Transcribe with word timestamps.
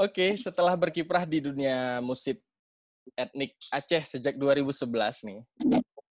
Oke, 0.00 0.32
setelah 0.40 0.72
berkiprah 0.80 1.28
di 1.28 1.44
dunia 1.44 2.00
musik 2.00 2.40
etnik 3.12 3.52
Aceh 3.68 4.16
sejak 4.16 4.32
2011 4.40 4.88
nih, 5.28 5.40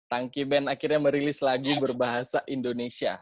Tangki 0.10 0.42
Band 0.42 0.74
akhirnya 0.74 0.98
merilis 0.98 1.38
lagu 1.38 1.70
berbahasa 1.78 2.42
Indonesia. 2.50 3.22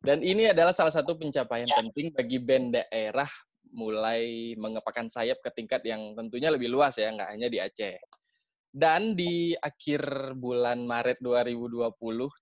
Dan 0.00 0.24
ini 0.24 0.48
adalah 0.48 0.72
salah 0.72 0.96
satu 0.96 1.12
pencapaian 1.20 1.68
penting 1.68 2.08
bagi 2.08 2.40
band 2.40 2.72
daerah 2.72 3.28
mulai 3.68 4.56
mengepakkan 4.56 5.12
sayap 5.12 5.44
ke 5.44 5.52
tingkat 5.52 5.84
yang 5.84 6.16
tentunya 6.16 6.48
lebih 6.48 6.72
luas 6.72 6.96
ya, 6.96 7.12
nggak 7.12 7.28
hanya 7.28 7.52
di 7.52 7.60
Aceh. 7.60 8.00
Dan 8.72 9.12
di 9.12 9.52
akhir 9.60 10.32
bulan 10.40 10.88
Maret 10.88 11.20
2020, 11.20 11.92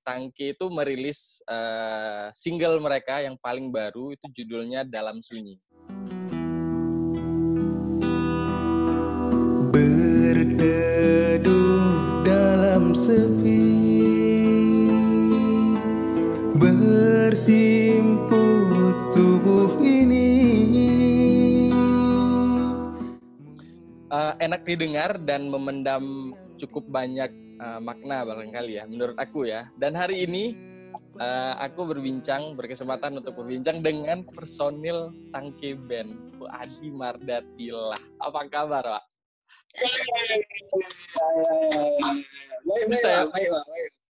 Tangki 0.06 0.54
itu 0.54 0.70
merilis 0.70 1.42
uh, 1.50 2.30
single 2.30 2.78
mereka 2.78 3.18
yang 3.26 3.34
paling 3.42 3.74
baru, 3.74 4.14
itu 4.14 4.30
judulnya 4.38 4.86
Dalam 4.86 5.18
Sunyi. 5.18 5.58
Uh, 24.10 24.34
Enak 24.42 24.66
didengar 24.66 25.22
dan 25.22 25.46
memendam 25.48 26.34
cukup 26.58 26.82
banyak 26.90 27.30
uh, 27.62 27.78
makna 27.78 28.26
barangkali 28.26 28.82
ya, 28.82 28.84
menurut 28.90 29.14
aku 29.16 29.46
ya. 29.46 29.70
Dan 29.78 29.94
hari 29.94 30.26
ini 30.26 30.58
uh, 31.22 31.62
aku 31.62 31.94
berbincang, 31.94 32.58
berkesempatan 32.58 33.22
untuk 33.22 33.38
berbincang 33.38 33.80
dengan 33.86 34.26
personil 34.26 35.14
Tangke 35.30 35.78
Band, 35.78 36.36
Bu 36.36 36.50
Adi 36.50 36.90
Mardatilah. 36.90 38.02
Apa 38.18 38.50
kabar, 38.50 38.84
Pak? 38.98 39.09
Bisa 42.90 43.08
ya? 43.08 43.22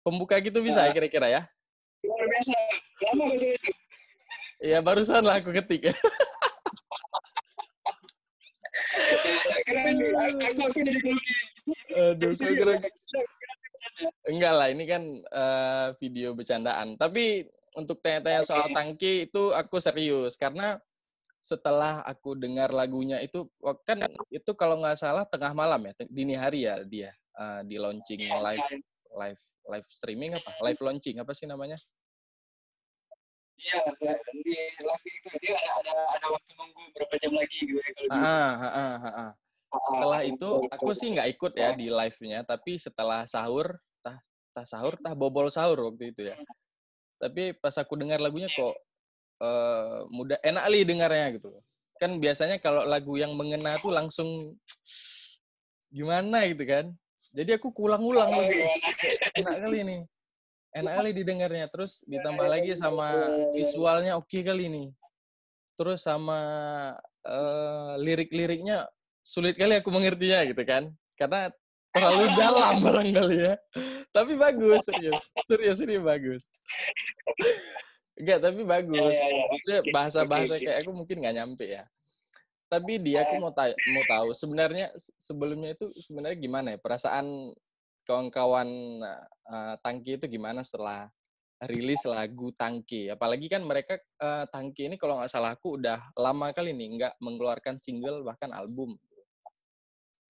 Pembuka 0.01 0.41
gitu 0.41 0.65
bisa 0.65 0.87
ya 0.87 0.91
kira-kira 0.95 1.29
ya? 1.29 1.43
Luar 2.05 2.25
biasa. 2.27 2.56
Lama 3.11 3.23
aku 3.29 3.37
tulis. 3.37 3.61
Iya, 4.61 4.78
barusan 4.84 5.25
lah 5.25 5.41
aku 5.41 5.56
ketik. 5.56 5.89
Keren, 9.65 9.97
aku 10.17 10.61
aku 10.69 10.81
jadi 10.84 11.01
grogi. 11.01 11.33
Aduh, 11.97 12.33
kira 12.34 12.75
Enggak 14.28 14.53
lah, 14.56 14.69
ini 14.69 14.84
kan 14.84 15.03
uh, 15.33 15.87
video 15.97 16.37
bercandaan. 16.37 16.97
Tapi 17.01 17.48
untuk 17.77 18.01
tanya-tanya 18.05 18.45
soal 18.45 18.69
tangki 18.73 19.28
itu 19.28 19.53
aku 19.53 19.81
serius 19.81 20.37
karena 20.37 20.81
setelah 21.41 22.05
aku 22.05 22.36
dengar 22.36 22.69
lagunya 22.69 23.16
itu 23.24 23.48
kan 23.88 24.05
itu 24.28 24.52
kalau 24.52 24.77
nggak 24.84 25.00
salah 25.00 25.24
tengah 25.24 25.56
malam 25.56 25.80
ya 25.88 25.92
dini 26.12 26.36
hari 26.36 26.69
ya 26.69 26.84
dia 26.84 27.10
uh, 27.41 27.64
di 27.64 27.80
launching 27.80 28.20
live 28.20 28.69
live 29.16 29.42
live 29.70 29.86
streaming 29.88 30.34
apa? 30.34 30.50
Live 30.60 30.80
launching 30.82 31.16
apa 31.22 31.32
sih 31.36 31.47
namanya? 31.47 31.78
Iya 33.60 33.80
di 34.41 34.56
live 34.80 35.05
itu 35.05 35.28
dia 35.44 35.56
ada 35.56 35.72
ada 35.84 35.94
ada 36.16 36.27
waktu 36.32 36.50
nunggu 36.56 36.82
berapa 36.97 37.14
jam 37.20 37.32
lagi 37.36 37.69
gitu 37.69 37.77
ya 37.77 37.91
kalau 37.92 38.10
ah, 38.16 38.25
ah, 38.25 38.64
ah, 38.64 38.97
ah, 38.97 39.06
ah. 39.28 39.30
setelah 39.69 40.20
itu 40.25 40.48
aku 40.72 40.91
sih 40.97 41.12
nggak 41.12 41.28
ikut 41.36 41.52
ya 41.54 41.77
di 41.77 41.92
live-nya 41.92 42.41
tapi 42.48 42.80
setelah 42.80 43.28
sahur 43.28 43.77
tah 44.00 44.16
tah 44.56 44.64
sahur 44.64 44.97
tah 44.97 45.12
bobol 45.12 45.52
sahur 45.52 45.92
waktu 45.92 46.10
itu 46.16 46.32
ya. 46.32 46.36
Tapi 47.20 47.52
pas 47.60 47.77
aku 47.77 48.00
dengar 48.00 48.16
lagunya 48.16 48.48
kok 48.48 48.72
uh, 49.41 50.06
mudah 50.12 50.38
enak 50.44 50.64
li 50.70 50.80
dengarnya 50.84 51.27
gitu. 51.41 51.50
Kan 52.00 52.16
biasanya 52.20 52.56
kalau 52.60 52.84
lagu 52.84 53.16
yang 53.16 53.36
mengena 53.36 53.77
tuh 53.80 53.92
langsung 53.92 54.56
gimana 55.92 56.47
gitu 56.48 56.64
kan? 56.64 56.86
Jadi 57.36 57.60
aku 57.60 57.72
kulang-ulang 57.72 58.32
lagi. 58.32 58.64
Enak 59.37 59.56
kali 59.60 59.78
ini. 59.84 59.98
Enak 60.72 60.92
kali 61.03 61.10
didengarnya. 61.12 61.66
Terus 61.69 62.00
ditambah 62.09 62.47
lagi 62.47 62.72
sama 62.78 63.12
visualnya 63.53 64.16
oke 64.16 64.28
okay 64.31 64.41
kali 64.44 64.70
ini. 64.70 64.84
Terus 65.76 66.04
sama 66.04 66.41
uh, 67.25 67.92
lirik-liriknya 68.00 68.88
sulit 69.20 69.56
kali 69.56 69.76
aku 69.81 69.92
mengertinya 69.92 70.44
gitu 70.48 70.62
kan? 70.65 70.88
Karena 71.20 71.53
terlalu 71.92 72.25
dalam 72.32 72.75
barangkali 72.81 73.36
ya. 73.44 73.54
Tapi 74.10 74.34
bagus 74.41 74.88
serius. 74.88 75.20
Serius 75.44 75.78
ini 75.84 76.00
bagus 76.00 76.50
Enggak, 78.20 78.38
tapi 78.44 78.60
bagus. 78.69 79.00
Ya, 79.00 79.08
ya, 79.16 79.28
ya. 79.32 79.44
Maksudnya 79.48 79.82
bahasa-bahasa 79.97 80.54
kayak 80.60 80.78
aku 80.84 80.91
mungkin 80.92 81.16
nggak 81.25 81.36
nyampe 81.41 81.64
ya. 81.64 81.84
Tapi 82.70 82.92
dia 83.03 83.26
aku 83.26 83.34
mau 83.42 83.50
tahu, 83.50 83.72
mau 83.75 84.04
tahu 84.06 84.28
sebenarnya 84.36 84.86
sebelumnya 85.19 85.75
itu 85.75 85.91
sebenarnya 85.98 86.38
gimana 86.38 86.66
ya 86.76 86.78
perasaan 86.78 87.50
kawan-kawan 88.06 88.69
uh, 89.48 89.75
Tangki 89.82 90.20
itu 90.20 90.30
gimana 90.30 90.62
setelah 90.62 91.10
rilis 91.66 92.04
lagu 92.06 92.53
Tangki. 92.54 93.10
Apalagi 93.10 93.50
kan 93.50 93.64
mereka 93.66 93.98
uh, 94.22 94.47
Tangki 94.53 94.86
ini 94.86 95.00
kalau 95.00 95.19
nggak 95.19 95.32
salah 95.32 95.56
aku 95.56 95.80
udah 95.80 95.98
lama 96.14 96.53
kali 96.54 96.76
nih 96.76 96.88
nggak 97.00 97.14
mengeluarkan 97.19 97.80
single 97.80 98.22
bahkan 98.22 98.53
album. 98.54 98.94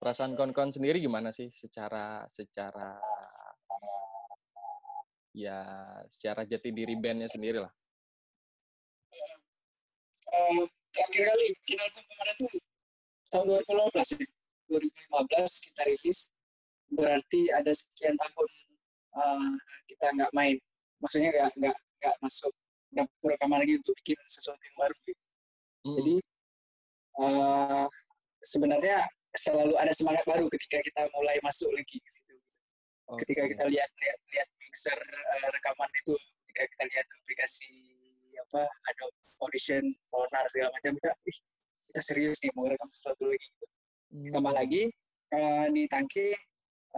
Perasaan 0.01 0.33
kawan-kawan 0.33 0.73
sendiri 0.73 0.97
gimana 1.03 1.29
sih 1.35 1.53
secara 1.53 2.25
secara 2.31 2.97
ya 5.37 5.61
secara 6.09 6.49
jati 6.49 6.73
diri 6.73 6.97
bandnya 6.97 7.29
sendiri 7.31 7.61
lah 7.63 7.71
uh, 10.31 10.65
terakhir 10.95 11.25
kali 11.31 11.45
bikin 11.63 11.79
album 11.79 12.05
kemarin 12.07 12.35
tuh 12.39 12.53
tahun 13.31 13.47
2015 13.63 14.19
ya. 14.19 14.27
2015 14.71 15.67
kita 15.71 15.83
rilis 15.87 16.21
berarti 16.91 17.41
ada 17.55 17.73
sekian 17.75 18.15
tahun 18.19 18.49
uh, 19.15 19.55
kita 19.87 20.07
nggak 20.15 20.33
main 20.35 20.57
maksudnya 20.99 21.31
nggak 21.31 21.51
nggak 21.59 21.77
nggak 22.03 22.17
masuk 22.23 22.53
dapur 22.91 23.31
rekaman 23.31 23.63
lagi 23.63 23.79
untuk 23.79 23.95
bikin 24.03 24.19
sesuatu 24.27 24.59
yang 24.59 24.77
baru 24.79 24.95
gitu. 25.07 25.23
Hmm. 25.81 25.95
jadi 26.03 26.15
uh, 27.23 27.87
sebenarnya 28.43 28.99
selalu 29.31 29.75
ada 29.79 29.93
semangat 29.95 30.27
baru 30.27 30.51
ketika 30.51 30.83
kita 30.83 31.07
mulai 31.15 31.39
masuk 31.47 31.71
lagi 31.71 32.03
ke 32.03 32.11
situ 32.11 32.35
okay. 33.07 33.23
ketika 33.23 33.43
kita 33.47 33.65
lihat 33.71 33.91
lihat 34.03 34.19
lihat 34.35 34.49
mixer 34.59 34.99
uh, 34.99 35.49
rekaman 35.55 35.91
itu 36.03 36.15
ketika 36.43 36.63
kita 36.67 36.83
lihat 36.91 37.07
aplikasi 37.23 38.00
apa 38.51 38.67
ada 38.67 39.05
audition 39.47 39.85
sonar 40.11 40.45
segala 40.51 40.75
macam 40.75 40.93
kita 40.99 41.11
ih 41.31 41.39
kita 41.91 42.01
serius 42.03 42.39
nih 42.43 42.51
mau 42.59 42.67
rekam 42.67 42.91
sesuatu 42.91 43.31
lagi 43.31 43.47
gitu. 43.47 43.67
Hmm. 44.11 44.31
tambah 44.35 44.53
lagi 44.55 44.83
uh, 45.31 45.67
di 45.71 45.83
tangki 45.87 46.35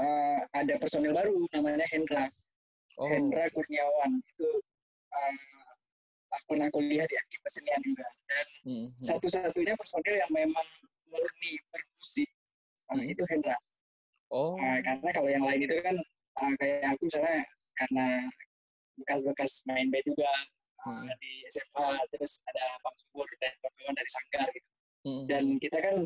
uh, 0.01 0.41
ada 0.57 0.75
personil 0.81 1.13
baru 1.13 1.37
namanya 1.53 1.85
Hendra 1.93 2.25
oh. 2.97 3.05
Hendra 3.05 3.53
Kurniawan 3.53 4.21
itu 4.25 4.49
uh, 5.13 5.37
aku 6.33 6.81
lihat 6.89 7.09
di 7.13 7.17
aktif 7.21 7.41
kesenian 7.45 7.81
juga 7.85 8.09
dan 8.25 8.47
hmm. 8.65 8.73
hmm. 8.73 9.05
satu-satunya 9.05 9.77
personil 9.77 10.17
yang 10.17 10.33
memang 10.33 10.69
murni 11.13 11.61
bermusik 11.69 12.29
uh, 12.89 12.97
hmm. 12.97 13.13
itu 13.13 13.25
Hendra 13.29 13.57
oh 14.33 14.57
uh, 14.57 14.79
karena 14.81 15.09
kalau 15.13 15.29
yang 15.29 15.45
lain 15.45 15.69
itu 15.69 15.77
kan 15.85 15.97
uh, 16.41 16.53
kayak 16.57 16.97
aku 16.97 17.13
misalnya 17.13 17.45
karena 17.77 18.07
bekas-bekas 18.97 19.53
main 19.69 19.89
band 19.89 20.05
juga 20.05 20.33
hmm. 20.87 21.07
di 21.19 21.33
SMA 21.51 21.89
terus 22.11 22.43
ada 22.49 22.65
Bang 22.83 22.97
Subur 22.99 23.29
dan 23.39 23.53
kawan-kawan 23.63 23.95
dari 23.95 24.11
Sanggar 24.11 24.49
gitu 24.51 24.71
hmm. 25.07 25.25
dan 25.31 25.45
kita 25.63 25.79
kan 25.79 25.97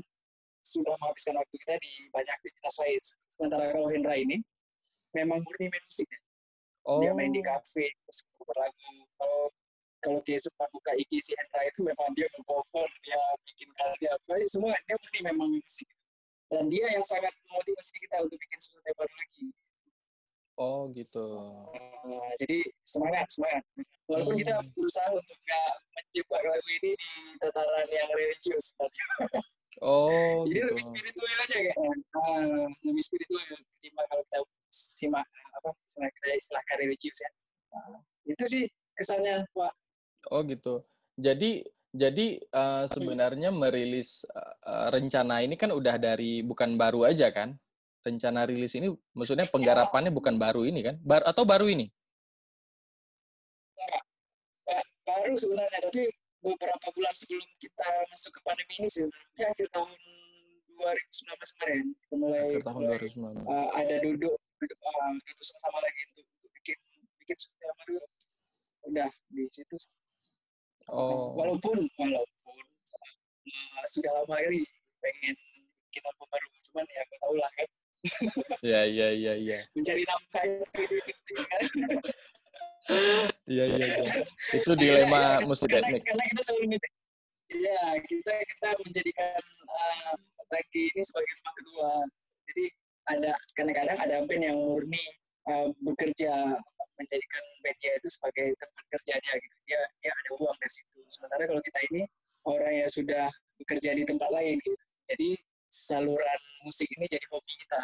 sudah 0.67 0.95
menghabiskan 0.99 1.35
waktu 1.39 1.55
kita 1.63 1.75
di 1.79 1.93
banyak 2.11 2.33
aktivitas 2.43 2.75
lain 2.83 3.01
sementara 3.31 3.65
kalau 3.71 3.89
Hendra 3.89 4.15
ini 4.19 4.43
memang 5.15 5.39
murni 5.47 5.71
main 5.71 5.85
musik 5.87 6.09
ya. 6.11 6.21
oh. 6.91 7.01
dia 7.01 7.13
main 7.15 7.31
di 7.31 7.41
kafe 7.41 7.87
terus 7.87 8.19
berlagu 8.43 8.91
kalau 9.17 9.43
kalau 10.03 10.21
dia 10.23 10.39
suka 10.39 10.65
buka 10.71 10.93
IG 10.99 11.13
si 11.23 11.33
Hendra 11.39 11.63
itu 11.67 11.81
memang 11.87 12.11
dia 12.19 12.27
cover 12.43 12.89
dia 13.07 13.21
bikin 13.47 13.71
karya 13.79 14.11
apa 14.13 14.33
semua 14.51 14.75
dia 14.85 14.97
murni 14.99 15.21
memang 15.23 15.49
musik 15.55 15.89
dan 16.47 16.71
dia 16.71 16.87
yang 16.95 17.03
sangat 17.03 17.35
memotivasi 17.47 17.99
kita 17.99 18.23
untuk 18.23 18.39
bikin 18.39 18.59
sesuatu 18.59 18.87
yang 18.87 18.99
baru 18.99 19.15
lagi 19.15 19.47
Oh 20.57 20.89
gitu. 20.97 21.27
Uh, 22.01 22.31
jadi 22.41 22.65
semangat 22.81 23.29
semangat. 23.29 23.65
Walaupun 24.09 24.35
hmm. 24.37 24.41
kita 24.41 24.55
berusaha 24.73 25.09
untuk 25.13 25.37
nggak 25.45 25.73
menjebak 25.93 26.43
lagu 26.49 26.69
ini 26.81 26.93
di 26.97 27.37
tataran 27.45 27.89
yang 27.93 28.09
religius 28.17 28.73
sebenarnya. 28.73 29.43
Oh. 29.85 30.45
jadi 30.49 30.57
gitu. 30.57 30.69
lebih 30.73 30.85
spiritual 30.89 31.29
aja 31.45 31.57
kayaknya. 31.61 31.93
Uh, 32.17 32.67
lebih 32.89 33.05
spiritual 33.05 33.43
ketimbang 33.77 34.07
kalau 34.09 34.23
kita 34.33 34.39
simak 34.73 35.27
apa 35.61 35.69
istilah 35.85 36.35
istilah 36.41 36.63
religius 36.81 37.19
ya. 37.21 37.31
Uh, 37.77 37.99
itu 38.25 38.45
sih 38.49 38.65
kesannya 38.97 39.45
Pak. 39.53 39.73
Oh 40.33 40.41
gitu. 40.49 40.89
Jadi 41.21 41.69
jadi 41.97 42.41
uh, 42.53 42.85
sebenarnya 42.89 43.53
merilis 43.53 44.25
uh, 44.33 44.89
rencana 44.89 45.45
ini 45.45 45.57
kan 45.57 45.73
udah 45.73 45.97
dari 46.01 46.41
bukan 46.41 46.81
baru 46.81 47.09
aja 47.13 47.29
kan? 47.29 47.57
Rencana 48.07 48.47
rilis 48.47 48.73
ini 48.79 48.95
maksudnya 49.13 49.51
penggarapannya 49.51 50.15
bukan 50.15 50.39
baru 50.39 50.63
ini 50.63 50.81
kan? 50.87 50.95
Bar 51.03 51.27
atau 51.27 51.43
baru 51.43 51.67
ini? 51.67 51.91
Baru 55.07 55.35
sebenarnya, 55.39 55.81
tapi 55.87 56.11
beberapa 56.43 56.87
bulan 56.95 57.15
sebelum 57.15 57.47
kita 57.59 57.87
masuk 58.11 58.39
ke 58.39 58.41
pandemi 58.47 58.75
ini 58.79 58.89
sebenarnya 58.91 59.47
akhir 59.55 59.67
tahun 59.75 59.91
2019 60.77 61.57
kemarin 61.57 61.85
kita 61.97 62.15
mulai, 62.21 62.41
Akhir 62.47 62.63
tahun 62.63 62.81
mulai 62.85 62.99
2019. 63.01 63.49
uh, 63.49 63.69
ada 63.75 63.95
duduk 64.05 64.37
duduk, 64.61 64.79
uh, 64.85 65.15
duduk 65.17 65.47
sama 65.47 65.79
lagi 65.81 66.01
untuk, 66.13 66.27
untuk 66.37 66.51
bikin 66.61 66.79
bikin 67.23 67.37
sesuatu 67.39 67.63
yang 67.65 67.77
baru 67.81 67.97
udah 68.87 69.11
di 69.35 69.43
situ 69.51 69.77
Oh, 70.87 71.35
walaupun 71.35 71.83
walaupun 71.99 72.57
uh, 73.51 73.85
sudah 73.91 74.11
lama 74.23 74.39
kali 74.39 74.63
pengen 75.03 75.35
bikin 75.91 76.03
album 76.07 76.29
baru 76.31 76.47
cuman 76.71 76.87
ya 76.87 77.03
kau 77.11 77.19
tahu 77.27 77.35
lah 77.43 77.51
kan 77.59 77.69
iya 78.67 78.81
iya 78.87 79.09
iya 79.13 79.33
iya. 79.35 79.59
mencari 79.75 80.03
nafkah 80.07 80.43
kan 80.43 81.61
Iya 83.51 83.65
iya 83.67 83.83
iya. 83.83 84.23
Itu 84.55 84.79
dilema 84.79 85.43
musik 85.43 85.67
karena, 85.75 85.91
etnik. 85.91 86.07
karena 86.07 86.23
kita 86.31 86.43
selalu 86.47 86.79
Iya, 87.47 87.83
kita 88.03 88.33
kita 88.43 88.69
menjadikan 88.83 89.43
uh, 89.71 90.15
Taki 90.51 90.95
ini 90.95 91.03
sebagai 91.03 91.33
rumah 91.43 91.55
kedua. 91.59 91.93
Jadi 92.51 92.65
ada 93.07 93.31
kadang-kadang 93.55 93.99
ada 94.03 94.17
band 94.27 94.43
yang 94.43 94.59
murni 94.59 95.03
uh, 95.51 95.71
bekerja 95.83 96.59
menjadikan 96.97 97.45
bandnya 97.63 97.93
itu 98.03 98.09
sebagai 98.11 98.55
tempat 98.59 98.85
kerja 98.99 99.15
dia 99.19 99.35
gitu. 99.39 99.57
Dia 99.67 99.81
dia 100.03 100.13
ada 100.15 100.31
uang 100.39 100.57
dari 100.59 100.73
situ. 100.75 100.99
Sementara 101.11 101.43
kalau 101.47 101.63
kita 101.63 101.79
ini 101.91 102.03
orang 102.47 102.73
yang 102.87 102.91
sudah 102.91 103.27
bekerja 103.63 103.91
di 103.95 104.03
tempat 104.07 104.31
lain 104.31 104.59
gitu. 104.63 104.79
Jadi 105.07 105.31
saluran 105.77 106.41
musik 106.65 106.89
ini 106.97 107.05
jadi 107.05 107.27
hobi 107.29 107.53
kita. 107.61 107.81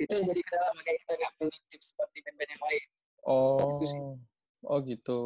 Gitu. 0.00 0.08
Itu 0.08 0.12
yang 0.18 0.26
jadi 0.32 0.40
kenapa 0.42 0.70
makanya 0.74 0.98
kita 1.04 1.12
nggak 1.20 1.32
produktif 1.38 1.80
seperti 1.84 2.16
band-band 2.24 2.50
yang 2.50 2.64
lain. 2.64 2.84
Oh, 3.24 3.58
Itu 3.76 3.84
sih. 3.88 4.00
oh 4.64 4.78
gitu. 4.84 5.20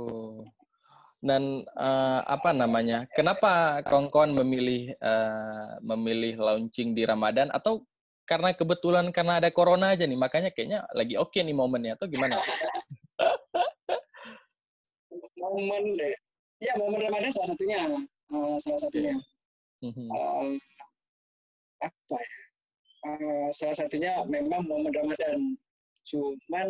Dan 1.19 1.62
eh, 1.67 2.20
apa 2.26 2.50
namanya? 2.55 3.06
Kenapa 3.15 3.82
kawan-kawan 3.87 4.35
memilih 4.35 4.94
eh, 4.94 5.70
memilih 5.82 6.38
launching 6.38 6.94
di 6.94 7.03
Ramadan 7.06 7.50
atau 7.50 7.82
karena 8.29 8.53
kebetulan 8.53 9.09
karena 9.09 9.41
ada 9.41 9.49
corona 9.49 9.97
aja 9.97 10.05
nih, 10.05 10.19
makanya 10.20 10.53
kayaknya 10.53 10.85
lagi 10.93 11.17
oke 11.17 11.41
nih 11.41 11.56
momennya 11.56 11.97
atau 11.97 12.05
gimana? 12.06 12.37
Momen. 15.38 15.97
Ya 16.59 16.75
momen 16.75 16.99
Ramadan 16.99 17.31
salah 17.31 17.49
satunya. 17.55 17.79
Uh, 18.29 18.59
salah 18.59 18.81
satunya. 18.82 19.15
Mhm. 19.79 20.11
uh, 20.11 20.59
apa 21.83 22.17
ya? 22.19 22.41
Uh, 22.99 23.49
salah 23.55 23.77
satunya 23.79 24.13
memang 24.27 24.67
momen 24.67 24.91
Ramadan. 24.91 25.55
Cuman 26.03 26.69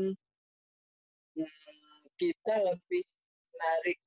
hmm, 1.37 2.01
kita 2.19 2.55
lebih 2.69 3.05
menarik 3.55 3.99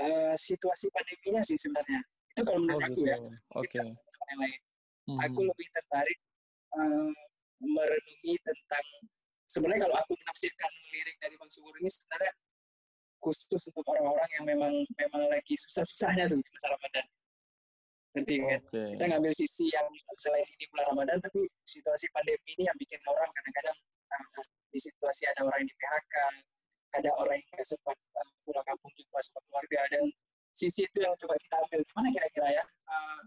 uh, 0.00 0.34
situasi 0.38 0.88
pandeminya 0.94 1.42
sih 1.44 1.58
sebenarnya. 1.58 2.00
Itu 2.32 2.40
kalau 2.46 2.58
Oh 2.58 2.64
menurut 2.64 2.84
aku 2.86 3.00
gitu. 3.02 3.10
ya. 3.10 3.18
Oke. 3.58 3.80
Teman 3.82 4.26
yang 4.30 4.40
lain. 4.40 4.60
Aku 5.26 5.40
lebih 5.42 5.66
tertarik 5.74 6.18
uh, 6.78 7.10
merenungi 7.60 8.34
tentang 8.40 8.86
sebenarnya 9.50 9.90
kalau 9.90 9.96
aku 9.98 10.12
menafsirkan 10.14 10.70
lirik 10.94 11.16
dari 11.18 11.34
Bang 11.34 11.50
Subur 11.50 11.74
ini 11.82 11.90
sebenarnya 11.90 12.32
khusus 13.20 13.62
untuk 13.68 13.84
orang-orang 13.84 14.30
yang 14.38 14.44
memang 14.48 14.72
memang 14.96 15.22
lagi 15.28 15.54
susah-susahnya 15.58 16.30
tuh 16.30 16.38
di 16.40 16.50
masa 16.54 16.72
Ramadan. 16.72 17.06
Ngerti 18.10 18.34
kan? 18.42 18.58
Oke. 18.58 18.82
kita 18.98 19.04
ngambil 19.06 19.32
sisi 19.34 19.66
yang 19.70 19.86
selain 20.18 20.46
ini 20.58 20.64
bulan 20.74 20.86
Ramadan 20.90 21.18
tapi 21.22 21.46
situasi 21.62 22.10
pandemi 22.10 22.58
ini 22.58 22.66
yang 22.66 22.74
bikin 22.74 22.98
orang 23.06 23.30
kadang-kadang 23.30 23.78
uh, 24.10 24.42
di 24.70 24.78
situasi 24.82 25.30
ada 25.30 25.46
orang 25.46 25.62
yang 25.62 25.70
di 25.70 25.76
PHK 25.78 26.14
ada 26.90 27.10
orang 27.14 27.38
yang 27.38 27.48
nggak 27.54 27.68
sempat 27.70 27.96
uh, 28.18 28.30
pulang 28.42 28.66
kampung 28.66 28.90
jumpa 28.98 29.18
sama 29.22 29.40
keluarga 29.46 29.80
dan 29.94 30.04
sisi 30.50 30.82
itu 30.90 30.98
yang 30.98 31.14
coba 31.22 31.38
kita 31.38 31.54
ambil 31.62 31.80
gimana 31.86 32.08
kira-kira 32.10 32.48
ya 32.50 32.64
uh, 32.90 33.22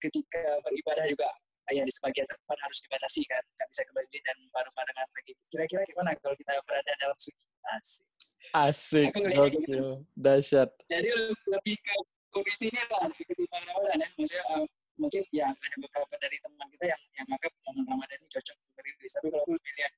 ketika 0.00 0.42
beribadah 0.64 1.04
juga 1.04 1.28
ya 1.70 1.84
di 1.84 1.92
sebagian 1.92 2.26
tempat 2.28 2.58
harus 2.64 2.78
dibatasi 2.84 3.22
kan 3.28 3.44
nggak 3.60 3.68
bisa 3.72 3.82
ke 3.84 3.92
masjid 3.96 4.20
dan 4.24 4.36
bareng-barengan 4.52 5.08
lagi 5.08 5.32
kira-kira 5.52 5.82
gimana 5.88 6.10
kalau 6.20 6.36
kita 6.36 6.52
berada 6.64 6.92
dalam 6.96 7.16
suci 7.20 7.36
asik 7.76 8.08
Asik, 8.50 9.14
Aku 9.14 9.22
ngelihat 9.22 9.54
gitu. 9.54 9.62
gokil, 9.62 9.88
dahsyat. 10.18 10.70
jadi 10.90 11.14
lebih 11.46 11.78
ke 11.78 11.94
kondisi 12.32 12.72
ini 12.72 12.80
lah 12.88 13.06
ketimbang 13.12 13.64
Ramadan 13.68 14.02
ya. 14.02 14.08
Maksudnya 14.16 14.44
uh, 14.56 14.64
mungkin 14.96 15.22
ya 15.32 15.46
ada 15.52 15.76
beberapa 15.76 16.14
dari 16.20 16.36
teman 16.40 16.66
kita 16.72 16.84
yang 16.88 17.02
yang 17.16 17.26
anggap 17.28 17.52
momen 17.68 17.84
Ramadan 17.88 18.16
ini 18.16 18.28
cocok 18.28 18.56
untuk 18.56 18.82
rilis 18.84 19.12
tapi 19.12 19.26
kalau 19.28 19.44
aku 19.44 19.52
lebih 19.56 19.72
lihat 19.76 19.92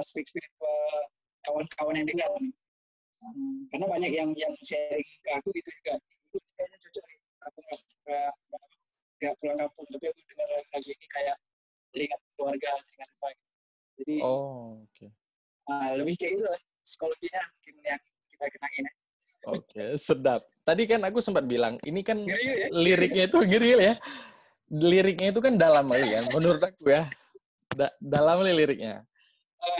aspek 0.00 0.24
spiritual 0.26 0.98
kawan-kawan 1.44 1.94
yang 2.00 2.08
dengar 2.08 2.28
nih. 2.40 2.52
Hmm, 3.24 3.56
karena 3.72 3.86
banyak 3.88 4.12
yang 4.12 4.30
yang 4.36 4.52
sharing 4.60 5.08
ke 5.24 5.30
aku 5.32 5.48
gitu 5.56 5.70
juga. 5.80 5.96
Itu 6.28 6.36
kayaknya 6.56 6.78
cocok 6.80 7.04
nih. 7.08 7.18
Aku 7.44 7.58
nggak 7.60 7.80
nggak 9.20 9.34
pulang 9.40 9.58
kampung 9.60 9.86
tapi 9.88 10.04
aku 10.12 10.20
dengar 10.28 10.46
lagu 10.52 10.88
ini 10.92 11.06
kayak 11.08 11.36
teringat 11.94 12.20
keluarga 12.36 12.70
teringat 12.84 13.10
apa 13.16 13.28
gitu. 13.32 13.52
jadi 14.02 14.14
Oh, 14.26 14.82
oke. 14.84 15.06
ah, 15.70 15.88
lebih 15.96 16.14
kayak 16.20 16.32
gitu 16.36 16.44
lah. 16.44 16.60
Psikologinya 16.84 17.42
mungkin 17.56 17.74
yang 17.80 18.02
kita 18.28 18.44
kenain 18.52 18.84
ya 18.84 18.92
Oke, 19.48 19.96
sedap. 20.00 20.44
Tadi 20.64 20.88
kan 20.88 21.00
aku 21.04 21.20
sempat 21.20 21.44
bilang, 21.44 21.76
ini 21.84 22.00
kan 22.00 22.24
Ngeri 22.24 22.48
ya? 22.48 22.68
liriknya 22.72 23.24
itu 23.28 23.38
geril 23.52 23.78
ya. 23.80 23.94
Liriknya 24.72 25.28
itu 25.32 25.40
kan 25.44 25.54
dalam 25.60 25.92
kali 25.92 26.08
kan, 26.08 26.24
menurut 26.32 26.62
aku 26.64 26.88
ya. 26.88 27.04
Da- 27.72 27.96
dalam 28.00 28.40
liriknya. 28.44 29.04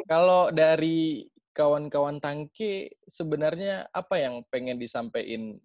Kalau 0.09 0.53
dari 0.53 1.29
kawan-kawan 1.57 2.21
Tangki, 2.21 2.89
sebenarnya 3.09 3.89
apa 3.93 4.21
yang 4.21 4.45
pengen 4.49 4.77
disampaikan 4.77 5.57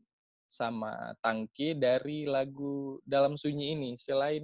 sama 0.49 1.13
Tangki 1.21 1.77
dari 1.77 2.25
lagu 2.25 2.99
Dalam 3.03 3.35
Sunyi 3.35 3.75
ini? 3.75 3.91
Selain 3.99 4.43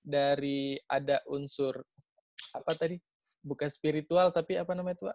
dari 0.00 0.80
ada 0.88 1.20
unsur, 1.28 1.84
apa 2.56 2.72
tadi? 2.72 2.96
Bukan 3.44 3.68
spiritual, 3.70 4.32
tapi 4.32 4.56
apa 4.56 4.72
namanya 4.72 4.98
itu? 4.98 5.06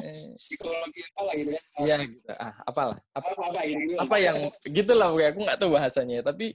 Eh, 0.00 0.32
psikologi 0.38 1.00
apa 1.12 1.20
lah 1.26 1.34
gitu 1.34 1.50
ya 1.50 1.62
Iya 1.82 1.96
gitu. 2.06 2.30
Ah, 2.38 2.54
apalah. 2.64 2.98
Apa, 3.12 3.26
apa 3.26 3.42
apa 3.50 3.60
gitu 3.66 3.94
apa 3.98 4.16
yang 4.22 4.38
gitulah 4.70 5.08
pokoknya 5.12 5.28
aku 5.34 5.40
nggak 5.44 5.58
tahu 5.58 5.70
bahasanya. 5.74 6.18
Tapi 6.24 6.46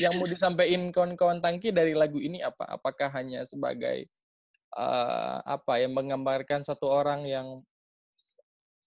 yang 0.00 0.12
mau 0.18 0.26
disampaikan 0.26 0.88
kawan-kawan 0.90 1.38
tangki 1.38 1.70
dari 1.70 1.94
lagu 1.94 2.18
ini 2.18 2.42
apa? 2.42 2.64
Apakah 2.68 3.08
hanya 3.14 3.46
sebagai 3.46 4.08
eh, 4.76 5.38
apa 5.46 5.72
yang 5.80 5.92
menggambarkan 5.94 6.66
satu 6.66 6.90
orang 6.90 7.24
yang 7.28 7.48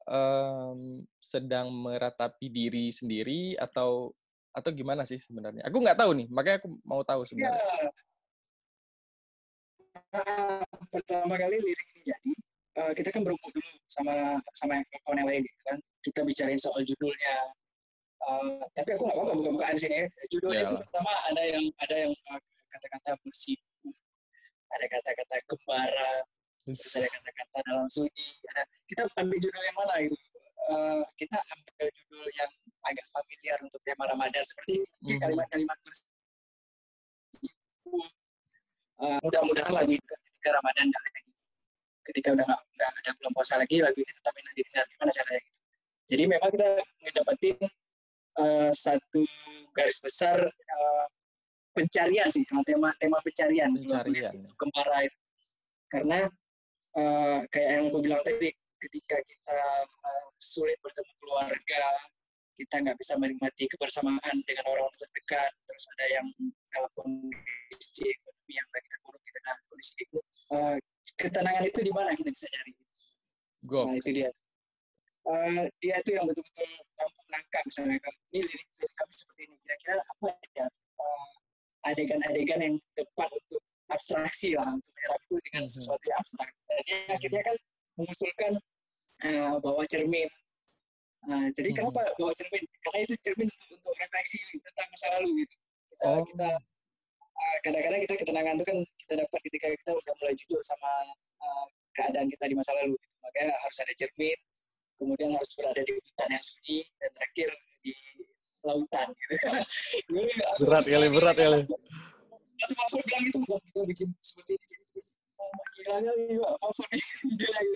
em, 0.06 1.02
sedang 1.18 1.74
meratapi 1.74 2.50
diri 2.50 2.94
sendiri 2.94 3.58
atau 3.58 4.14
atau 4.54 4.70
gimana 4.72 5.04
sih 5.04 5.18
sebenarnya? 5.18 5.66
Aku 5.68 5.82
nggak 5.82 5.98
tahu 5.98 6.12
nih 6.14 6.28
makanya 6.30 6.58
aku 6.62 6.70
mau 6.86 7.02
tahu 7.02 7.26
ya 7.26 7.30
sebenarnya. 7.30 7.64
Ah, 10.16 10.64
pertama 10.92 11.36
kali 11.40 11.60
lirik 11.60 11.88
ini 11.96 12.02
jadi 12.08 12.32
eh, 12.75 12.91
kita 12.94 13.10
kan 13.10 13.22
berumur 13.22 13.50
dulu 13.50 13.72
sama 13.86 14.13
sama 14.53 14.72
yang 14.77 14.86
kawan 15.03 15.17
yang 15.20 15.29
lain 15.29 15.41
gitu 15.41 15.62
kan 15.63 15.77
kita 16.01 16.20
bicarain 16.22 16.60
soal 16.60 16.82
judulnya 16.82 17.36
Eh, 18.25 18.58
tapi 18.74 18.89
aku 18.98 19.05
nggak 19.05 19.17
apa-apa 19.22 19.38
buka-bukaan 19.38 19.77
sini 19.77 20.01
ya. 20.01 20.08
judulnya 20.34 20.62
itu 20.62 20.74
Iyalah. 20.74 20.82
pertama 20.82 21.12
ada 21.29 21.41
yang 21.46 21.65
ada 21.77 21.96
yang 21.96 22.10
eh, 22.10 22.41
kata-kata 22.67 23.10
bersibuk 23.22 23.94
ada 24.65 24.86
kata-kata 24.89 25.36
kembara 25.46 26.12
terus 26.65 26.96
ada 26.96 27.05
kata-kata 27.12 27.58
dalam 27.62 27.86
sunyi 27.86 28.25
ada 28.50 28.65
kita 28.89 29.05
ambil 29.13 29.38
judul 29.38 29.62
yang 29.62 29.77
mana 29.77 29.96
gitu 30.01 30.17
Eh, 30.65 31.03
kita 31.15 31.38
ambil 31.38 31.88
judul 31.94 32.25
yang 32.34 32.50
agak 32.82 33.05
familiar 33.13 33.58
untuk 33.62 33.77
tema 33.86 34.10
Ramadan 34.10 34.41
seperti 34.41 34.82
Mhm. 35.05 35.20
kalimat-kalimat 35.22 35.77
bersibuk 35.86 36.10
Eh, 38.96 39.17
mudah-mudahan 39.22 39.74
lagi 39.75 40.00
ketika 40.00 40.50
Ramadan 40.55 40.88
dan 40.88 41.01
lagi 41.03 41.22
ketika 42.06 42.38
udah 42.38 42.46
nggak 42.46 42.62
udah 42.62 42.90
ada 43.02 43.10
bulan 43.18 43.32
puasa 43.34 43.54
lagi 43.58 43.78
lagu 43.82 43.98
ini 43.98 44.12
tetap 44.14 44.34
enak 44.38 44.54
didengar. 44.54 44.86
Gimana 44.90 45.12
caranya 45.12 45.42
gitu? 45.42 45.60
Jadi 46.06 46.24
memang 46.30 46.50
kita 46.54 46.70
ngedapetin 47.02 47.58
eh, 48.40 48.72
satu 48.72 49.22
garis 49.74 49.98
besar 50.00 50.38
eh, 50.46 51.06
pencarian 51.76 52.28
sih 52.30 52.46
tema 52.46 52.94
tema 53.02 53.18
pencarian. 53.20 53.70
Pencarian 53.74 54.36
kembara 54.56 54.98
itu. 55.10 55.20
Karena 55.90 56.20
eh, 56.96 57.40
kayak 57.50 57.70
yang 57.74 57.86
aku 57.90 58.00
bilang 58.06 58.22
tadi 58.22 58.54
ketika 58.80 59.18
kita 59.26 59.60
eh, 59.90 60.28
sulit 60.38 60.78
bertemu 60.80 61.14
keluarga 61.18 61.86
kita 62.56 62.76
nggak 62.80 62.98
bisa 62.98 63.20
menikmati 63.20 63.68
kebersamaan 63.68 64.36
dengan 64.48 64.66
orang 64.72 64.88
terdekat 64.96 65.52
terus 65.68 65.86
ada 65.98 66.06
yang 66.08 66.28
dalam 66.72 66.92
kondisi 66.96 68.08
ekonomi 68.08 68.54
yang 68.56 68.70
lagi 68.72 68.88
terpuruk 68.88 69.20
di 69.20 69.32
tengah 69.36 69.58
kondisi 69.68 69.94
itu 70.00 70.20
eh, 70.56 70.76
ketenangan 71.15 71.63
itu 71.65 71.79
di 71.81 71.91
mana 71.91 72.12
kita 72.13 72.29
bisa 72.31 72.48
cari? 72.51 72.72
Gok. 73.65 73.86
nah 73.89 73.95
itu 73.98 74.10
dia. 74.13 74.29
Eh, 75.25 75.65
dia 75.81 75.95
itu 75.98 76.12
yang 76.13 76.29
betul-betul 76.29 76.69
mampu 76.93 77.19
menangkap 77.25 77.63
misalnya 77.65 77.98
ini 78.29 78.45
lirik 78.45 78.67
lirik 78.77 78.93
kami 78.93 79.13
seperti 79.13 79.41
ini. 79.50 79.55
Kira-kira 79.57 79.95
apa 79.98 80.27
ya 80.53 80.65
eh, 80.69 81.29
adegan-adegan 81.89 82.60
yang 82.62 82.75
tepat 82.93 83.29
untuk 83.34 83.62
abstraksi 83.89 84.53
lah 84.53 84.69
untuk 84.69 84.91
menyerap 84.93 85.19
itu 85.25 85.36
dengan 85.50 85.63
Mhm. 85.65 85.72
sesuatu 85.74 86.05
yang 86.05 86.19
abstrak. 86.22 86.50
Dan 86.69 86.77
dia 86.86 86.98
akhirnya 87.10 87.41
kan 87.41 87.55
mengusulkan 87.98 88.51
eh, 89.25 89.53
bawa 89.63 89.84
cermin. 89.89 90.29
Eh, 91.25 91.48
jadi 91.57 91.69
Mhm. 91.74 91.77
kenapa 91.81 92.01
bawa 92.22 92.31
cermin? 92.38 92.63
Karena 92.86 93.00
itu 93.01 93.13
cermin 93.25 93.48
untuk, 93.50 93.67
untuk 93.81 93.93
refleksi 93.98 94.38
tentang 94.62 94.88
masa 94.93 95.07
lalu 95.17 95.29
gitu. 95.41 95.55
Kita 95.89 96.05
Oh. 96.05 96.22
kita 96.27 96.50
uh, 96.53 96.60
kadang-kadang 97.63 98.01
kita 98.08 98.15
ketenangan 98.24 98.54
itu 98.60 98.65
kan 98.65 98.77
kita 99.04 99.13
dapat 99.25 99.39
ketika 99.50 99.68
kita 99.74 99.92
udah 99.92 100.13
mulai 100.24 100.34
jujur 100.38 100.62
sama 100.63 100.92
uh, 101.42 101.65
keadaan 101.96 102.27
kita 102.32 102.46
di 102.48 102.56
masa 102.56 102.72
lalu 102.80 102.96
gitu. 102.96 103.15
makanya 103.24 103.54
harus 103.60 103.77
ada 103.82 103.94
cermin 103.96 104.39
kemudian 104.96 105.30
harus 105.36 105.51
berada 105.60 105.82
di 105.84 105.92
hutan 105.92 106.30
yang 106.32 106.46
sunyi 106.46 106.80
dan 107.00 107.10
terakhir 107.12 107.50
di 107.84 107.94
lautan 108.65 109.08
gitu. 109.13 109.34
Berat 110.63 110.84
kali, 110.88 111.08
berat 111.12 111.36
kali. 111.38 111.62
Waktu 112.56 112.74
Mahfud 112.74 113.01
bilang 113.04 113.24
itu, 113.30 113.39
"Bang, 113.46 113.62
kita 113.62 113.80
bikin 113.86 114.08
seperti 114.24 114.58
ini. 114.58 114.75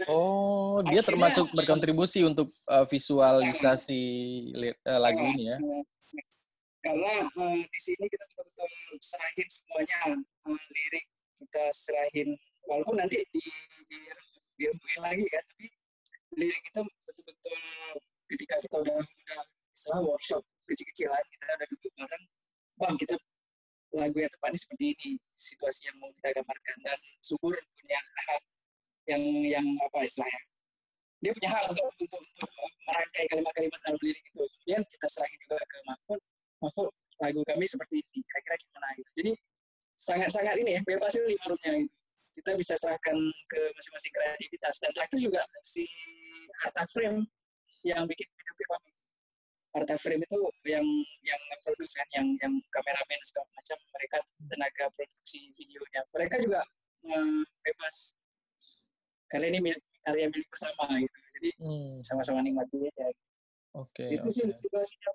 Oh, 0.08 0.82
dia 0.88 1.04
termasuk 1.04 1.52
berkontribusi 1.54 2.24
untuk 2.26 2.50
uh, 2.66 2.88
visualisasi 2.88 4.02
li- 4.56 4.80
lagu 4.88 5.22
ini 5.36 5.52
ya. 5.52 5.58
Karena 6.80 7.28
eh, 7.28 7.60
di 7.68 7.80
sini 7.80 8.06
kita 8.08 8.24
betul-betul 8.32 8.72
serahin 9.04 9.48
semuanya 9.52 9.98
eh, 10.16 10.64
lirik 10.72 11.06
kita 11.44 11.64
serahin. 11.76 12.30
Walaupun 12.68 12.96
nanti 13.02 13.20
di 13.34 13.44
di 13.90 13.98
dirembuin 14.60 15.00
lagi 15.00 15.26
ya 15.28 15.42
tapi 15.56 15.68
lirik 16.36 16.64
itu 16.64 16.82
betul-betul 16.84 17.62
ketika 18.30 18.56
kita 18.62 18.76
udah 18.84 18.98
udah 19.00 19.42
istilah 19.72 20.00
workshop 20.04 20.44
kecil-kecilan 20.68 21.24
kita 21.32 21.44
udah 21.48 21.68
duduk 21.72 21.92
bareng 21.96 22.24
bang 22.80 22.96
kita 23.00 23.16
lagu 23.90 24.18
yang 24.22 24.30
tepatnya 24.30 24.60
seperti 24.62 24.86
ini 24.94 25.10
situasi 25.34 25.90
yang 25.90 25.98
mau 25.98 26.12
kita 26.14 26.30
gambarkan. 26.38 26.78
Dan 26.86 27.00
subur 27.26 27.56
punya 27.58 28.00
hak 28.30 28.42
yang 29.10 29.24
yang 29.50 29.68
apa 29.82 30.06
istilahnya 30.06 30.42
dia 31.20 31.32
punya 31.36 31.50
hak 31.52 31.64
untuk 31.74 31.86
untuk, 32.00 32.22
untuk 32.24 32.72
merangkai 32.88 33.24
kalimat-kalimat 33.28 33.80
dalam 33.84 34.00
lirik 34.00 34.24
itu. 34.24 34.44
Kemudian 34.46 34.82
kita 34.88 35.08
serahin 35.10 35.40
juga 35.44 35.58
ke 35.66 35.78
Mahfud 35.84 36.22
Mahfud 36.60 36.92
lagu 37.20 37.42
kami 37.44 37.66
seperti 37.68 38.00
ini 38.00 38.20
kira-kira 38.24 38.56
gimana 38.60 38.88
gitu. 38.96 39.10
Jadi 39.20 39.32
sangat-sangat 40.00 40.56
ini 40.64 40.80
ya 40.80 40.82
bebas 40.88 41.12
ini 41.20 41.36
forumnya 41.44 41.72
gitu. 41.76 41.96
kita 42.40 42.56
bisa 42.56 42.74
serahkan 42.80 43.16
ke 43.52 43.60
masing-masing 43.76 44.14
kreativitas. 44.16 44.76
Dan 44.80 44.96
terakhir 44.96 45.20
juga 45.20 45.42
si 45.60 45.84
Arta 46.64 46.88
Frame 46.88 47.28
yang 47.84 48.08
bikin 48.08 48.28
video 48.32 48.54
klip 48.56 48.70
kami. 48.72 48.92
Arta 49.76 49.96
Frame 50.00 50.24
itu 50.24 50.40
yang 50.64 50.88
yang 51.28 51.42
produksi 51.60 52.00
kan 52.00 52.08
yang 52.16 52.28
yang 52.40 52.54
kameramen 52.72 53.20
segala 53.28 53.48
macam 53.52 53.78
mereka 53.92 54.18
tenaga 54.48 54.86
produksi 54.96 55.52
videonya. 55.52 56.02
Mereka 56.16 56.36
juga 56.48 56.64
bebas 57.64 58.16
karena 59.30 59.46
ini 59.52 59.60
milik, 59.62 59.84
karya 60.02 60.28
milik 60.32 60.48
bersama 60.48 60.88
gitu. 60.96 61.18
Jadi 61.40 61.50
Hmm, 61.60 62.00
sama-sama 62.04 62.40
nikmati 62.40 62.88
aja. 62.88 63.12
Oke. 63.76 64.16
itu 64.16 64.28
sih 64.34 64.48
oke. 64.48 64.58
situasinya 64.58 65.12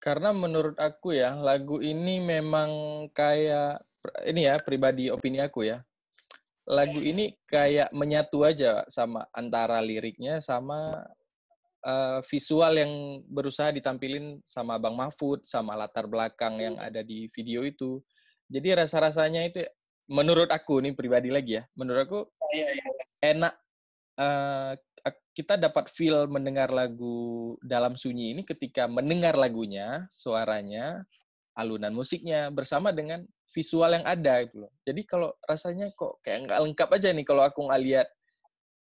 Karena 0.00 0.32
menurut 0.32 0.80
aku 0.80 1.12
ya, 1.12 1.36
lagu 1.36 1.84
ini 1.84 2.24
memang 2.24 2.70
kayak 3.12 3.84
ini 4.24 4.48
ya 4.48 4.56
pribadi 4.64 5.12
opini 5.12 5.44
aku 5.44 5.68
ya. 5.68 5.84
Lagu 6.64 7.04
ini 7.04 7.36
kayak 7.44 7.92
menyatu 7.92 8.48
aja 8.48 8.88
sama 8.88 9.28
antara 9.36 9.76
liriknya 9.84 10.40
sama 10.40 11.04
eh, 11.84 12.20
visual 12.32 12.72
yang 12.80 12.92
berusaha 13.28 13.68
ditampilin 13.76 14.40
sama 14.40 14.80
Bang 14.80 14.96
Mahfud 14.96 15.44
sama 15.44 15.76
latar 15.76 16.08
belakang 16.08 16.56
yang 16.56 16.76
ada 16.80 17.04
di 17.04 17.28
video 17.36 17.60
itu. 17.68 18.00
Jadi 18.48 18.72
rasa-rasanya 18.80 19.52
itu 19.52 19.60
menurut 20.08 20.48
aku 20.48 20.80
nih 20.80 20.96
pribadi 20.96 21.28
lagi 21.28 21.60
ya. 21.60 21.68
Menurut 21.76 22.00
aku 22.08 22.20
iya 22.56 22.72
iya 22.72 22.84
enak 23.20 23.52
kita 25.30 25.56
dapat 25.56 25.88
feel 25.88 26.28
mendengar 26.28 26.68
lagu 26.68 27.56
dalam 27.64 27.96
sunyi 27.96 28.36
ini 28.36 28.42
ketika 28.44 28.84
mendengar 28.84 29.38
lagunya, 29.38 30.04
suaranya, 30.12 31.00
alunan 31.56 31.96
musiknya 31.96 32.52
bersama 32.52 32.92
dengan 32.92 33.24
visual 33.50 33.90
yang 33.90 34.06
ada 34.06 34.44
gitu 34.44 34.66
loh. 34.66 34.72
Jadi 34.84 35.02
kalau 35.08 35.32
rasanya 35.48 35.88
kok 35.96 36.20
kayak 36.20 36.46
nggak 36.46 36.60
lengkap 36.60 36.88
aja 36.92 37.08
nih 37.10 37.26
kalau 37.26 37.42
aku 37.42 37.66
nggak 37.66 37.82
lihat 37.82 38.08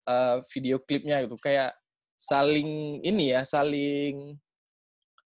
eh, 0.09 0.37
video 0.51 0.77
klipnya 0.83 1.23
gitu 1.23 1.39
kayak 1.39 1.73
saling 2.19 2.99
ini 3.01 3.31
ya, 3.33 3.47
saling 3.47 4.35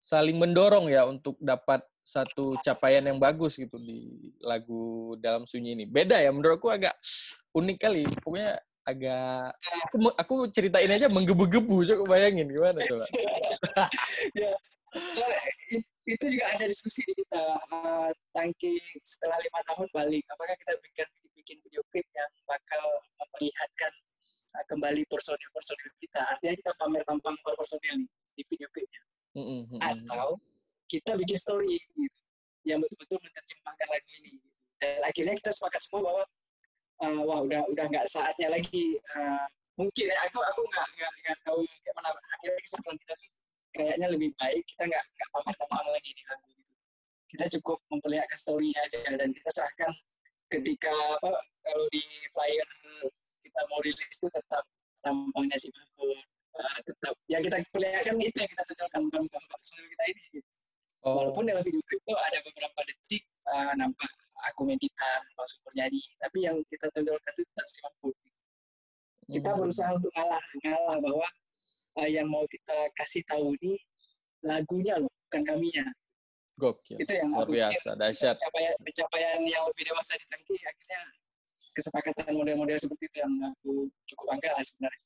saling 0.04 0.36
mendorong 0.36 0.92
ya 0.92 1.08
untuk 1.08 1.40
dapat 1.40 1.80
satu 2.04 2.60
capaian 2.60 3.08
yang 3.08 3.16
bagus 3.16 3.56
gitu 3.56 3.80
di 3.80 4.36
lagu 4.44 5.16
dalam 5.24 5.48
sunyi 5.48 5.80
ini. 5.80 5.86
Beda 5.88 6.20
ya 6.20 6.36
menurutku 6.36 6.68
agak 6.68 6.92
unik 7.56 7.78
kali. 7.80 8.04
Pokoknya 8.20 8.60
agak 8.84 9.56
aku, 9.88 9.96
me- 10.00 10.18
aku 10.20 10.34
ceritain 10.52 10.92
aja 10.92 11.08
menggebu-gebu 11.08 11.88
coba 11.88 12.04
bayangin 12.16 12.52
gimana 12.52 12.80
coba. 12.84 13.06
ya. 14.44 14.54
Eh, 14.94 15.80
it- 15.80 15.94
itu 16.04 16.26
juga 16.38 16.46
ada 16.54 16.66
diskusi 16.68 17.02
di 17.08 17.14
kita 17.16 17.44
eh, 17.58 18.10
tangki 18.36 18.78
setelah 19.02 19.40
lima 19.40 19.60
tahun 19.72 19.88
balik. 19.96 20.24
Apakah 20.30 20.56
kita 20.60 20.74
bikin 20.84 21.08
bikin 21.34 21.58
video 21.64 21.82
klip 21.90 22.06
yang 22.14 22.32
bakal 22.46 22.84
memperlihatkan 23.18 23.94
eh, 24.60 24.66
kembali 24.68 25.02
personil 25.08 25.50
personil 25.56 25.92
kita? 25.98 26.22
Artinya 26.28 26.54
kita 26.60 26.72
pamer 26.78 27.02
tampang 27.08 27.36
para 27.42 27.56
personil 27.56 28.04
nih 28.04 28.10
di 28.36 28.44
video 28.52 28.68
klipnya. 28.70 29.02
Mm, 29.34 29.42
mm, 29.42 29.48
mm, 29.50 29.66
mm. 29.66 29.80
atau 29.82 30.38
kita 30.86 31.18
bikin 31.18 31.38
story 31.42 31.82
gitu, 31.98 32.06
yang 32.70 32.78
betul-betul 32.78 33.18
menerjemahkan 33.18 33.88
lagu 33.90 34.10
ini 34.22 34.38
dan 34.78 35.00
akhirnya 35.10 35.34
kita 35.42 35.50
sepakat 35.50 35.82
semua 35.82 36.02
bahwa 36.06 36.24
eh, 37.02 37.22
wah 37.26 37.40
udah 37.42 37.62
udah 37.72 37.86
nggak 37.90 38.06
saatnya 38.06 38.54
lagi. 38.54 38.98
Eh, 39.00 39.46
mungkin 39.74 40.06
ya 40.06 40.18
aku 40.30 40.38
aku 40.38 40.62
nggak 40.70 40.88
nggak 40.98 41.12
nggak 41.26 41.38
tahu 41.42 41.60
kayak 41.66 41.96
mana 41.98 42.10
akhirnya 42.14 42.62
kesimpulan 42.62 42.98
kita 43.02 43.14
tuh 43.18 43.32
kayaknya 43.74 44.08
lebih 44.14 44.30
baik 44.38 44.64
kita 44.70 44.84
nggak 44.86 45.02
nggak 45.02 45.30
pamer 45.34 45.56
tampang 45.58 45.88
lagi 45.90 46.12
di 46.14 46.24
lagu 46.30 46.48
gitu. 46.54 46.74
Kita 47.34 47.46
cukup 47.58 47.78
memperlihatkan 47.90 48.38
story-nya 48.38 48.80
aja 48.86 49.00
dan 49.18 49.30
kita 49.34 49.50
serahkan 49.50 49.92
ketika 50.54 50.94
apa 50.94 51.32
kalau 51.66 51.86
di 51.90 52.04
flyer 52.30 52.70
kita 53.42 53.62
mau 53.74 53.82
rilis 53.82 54.14
itu 54.14 54.28
tetap 54.30 54.64
tampangnya 55.02 55.58
si 55.58 55.68
Mahfud 55.74 56.22
eh, 56.54 56.78
tetap 56.86 57.16
yang 57.26 57.42
kita 57.42 57.58
perlihatkan 57.74 58.16
itu 58.22 58.38
yang 58.38 58.52
kita 58.54 58.64
tunjukkan 58.70 59.02
bukan 59.10 59.22
bukan 59.26 59.44
personil 59.50 59.86
kita 59.90 60.04
ini 60.14 60.24
gitu. 60.38 60.50
Oh, 61.04 61.20
Walaupun 61.20 61.44
dalam 61.44 61.60
video 61.60 61.84
itu 61.84 62.14
ada 62.16 62.40
beberapa 62.48 62.80
detik 62.88 63.28
uh, 63.52 63.76
nampak 63.76 64.08
gitar, 64.80 65.22
masuk 65.36 65.60
bernyanyi, 65.68 66.04
tapi 66.20 66.38
yang 66.48 66.58
kita 66.72 66.88
tonjolkan 66.92 67.34
itu 67.36 67.64
si 67.68 67.80
Mahfud. 67.84 68.16
Kita 69.32 69.50
mm. 69.52 69.58
berusaha 69.60 69.90
untuk 69.96 70.12
ngalah, 70.16 70.46
ngalah 70.64 70.98
bahwa 71.00 71.28
uh, 72.00 72.10
yang 72.10 72.28
mau 72.28 72.44
kita 72.48 72.78
kasih 73.00 73.24
tahu 73.28 73.56
ini 73.62 73.80
lagunya 74.44 75.00
loh, 75.00 75.12
bukan 75.30 75.44
kaminya. 75.44 75.86
gokil. 76.54 77.02
Itu 77.02 77.18
yang 77.18 77.34
Luar 77.34 77.50
biasa, 77.50 77.98
dahsyat. 77.98 78.38
pencapaian, 78.38 78.76
pencapaian 78.78 79.42
yang 79.42 79.64
lebih 79.66 79.90
dewasa 79.90 80.14
di 80.14 80.26
tangki 80.30 80.54
akhirnya 80.62 81.02
kesepakatan 81.74 82.30
model-model 82.38 82.78
seperti 82.78 83.10
itu 83.10 83.18
yang 83.26 83.34
aku 83.50 83.90
cukup 84.06 84.26
bangga 84.30 84.50
lah 84.54 84.64
sebenarnya. 84.64 85.06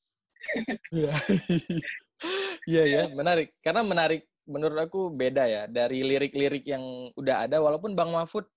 Iya. 0.92 1.14
Iya 2.66 2.82
ya, 2.82 3.02
menarik. 3.14 3.54
Karena 3.62 3.86
menarik 3.86 4.26
menurut 4.48 4.74
aku 4.80 5.14
beda 5.14 5.44
ya 5.46 5.62
dari 5.70 6.02
lirik-lirik 6.02 6.64
yang 6.66 6.82
udah 7.14 7.46
ada 7.46 7.62
walaupun 7.62 7.92
Bang 7.94 8.10
Mahfud 8.10 8.48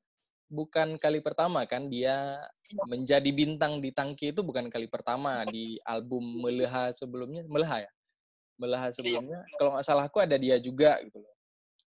bukan 0.51 0.99
kali 0.99 1.23
pertama 1.23 1.63
kan 1.63 1.87
dia 1.87 2.43
menjadi 2.91 3.31
bintang 3.31 3.79
di 3.79 3.95
Tangki 3.95 4.35
itu 4.35 4.43
bukan 4.43 4.67
kali 4.67 4.91
pertama 4.91 5.47
di 5.47 5.79
album 5.87 6.43
Meleha 6.43 6.91
sebelumnya, 6.91 7.47
Meleha 7.47 7.87
ya. 7.87 7.91
Meleha 8.59 8.91
sebelumnya 8.91 9.41
kalau 9.55 9.79
nggak 9.79 9.87
salah 9.87 10.05
aku 10.11 10.19
ada 10.19 10.35
dia 10.35 10.59
juga 10.59 10.99
gitu 11.07 11.23
loh. 11.23 11.33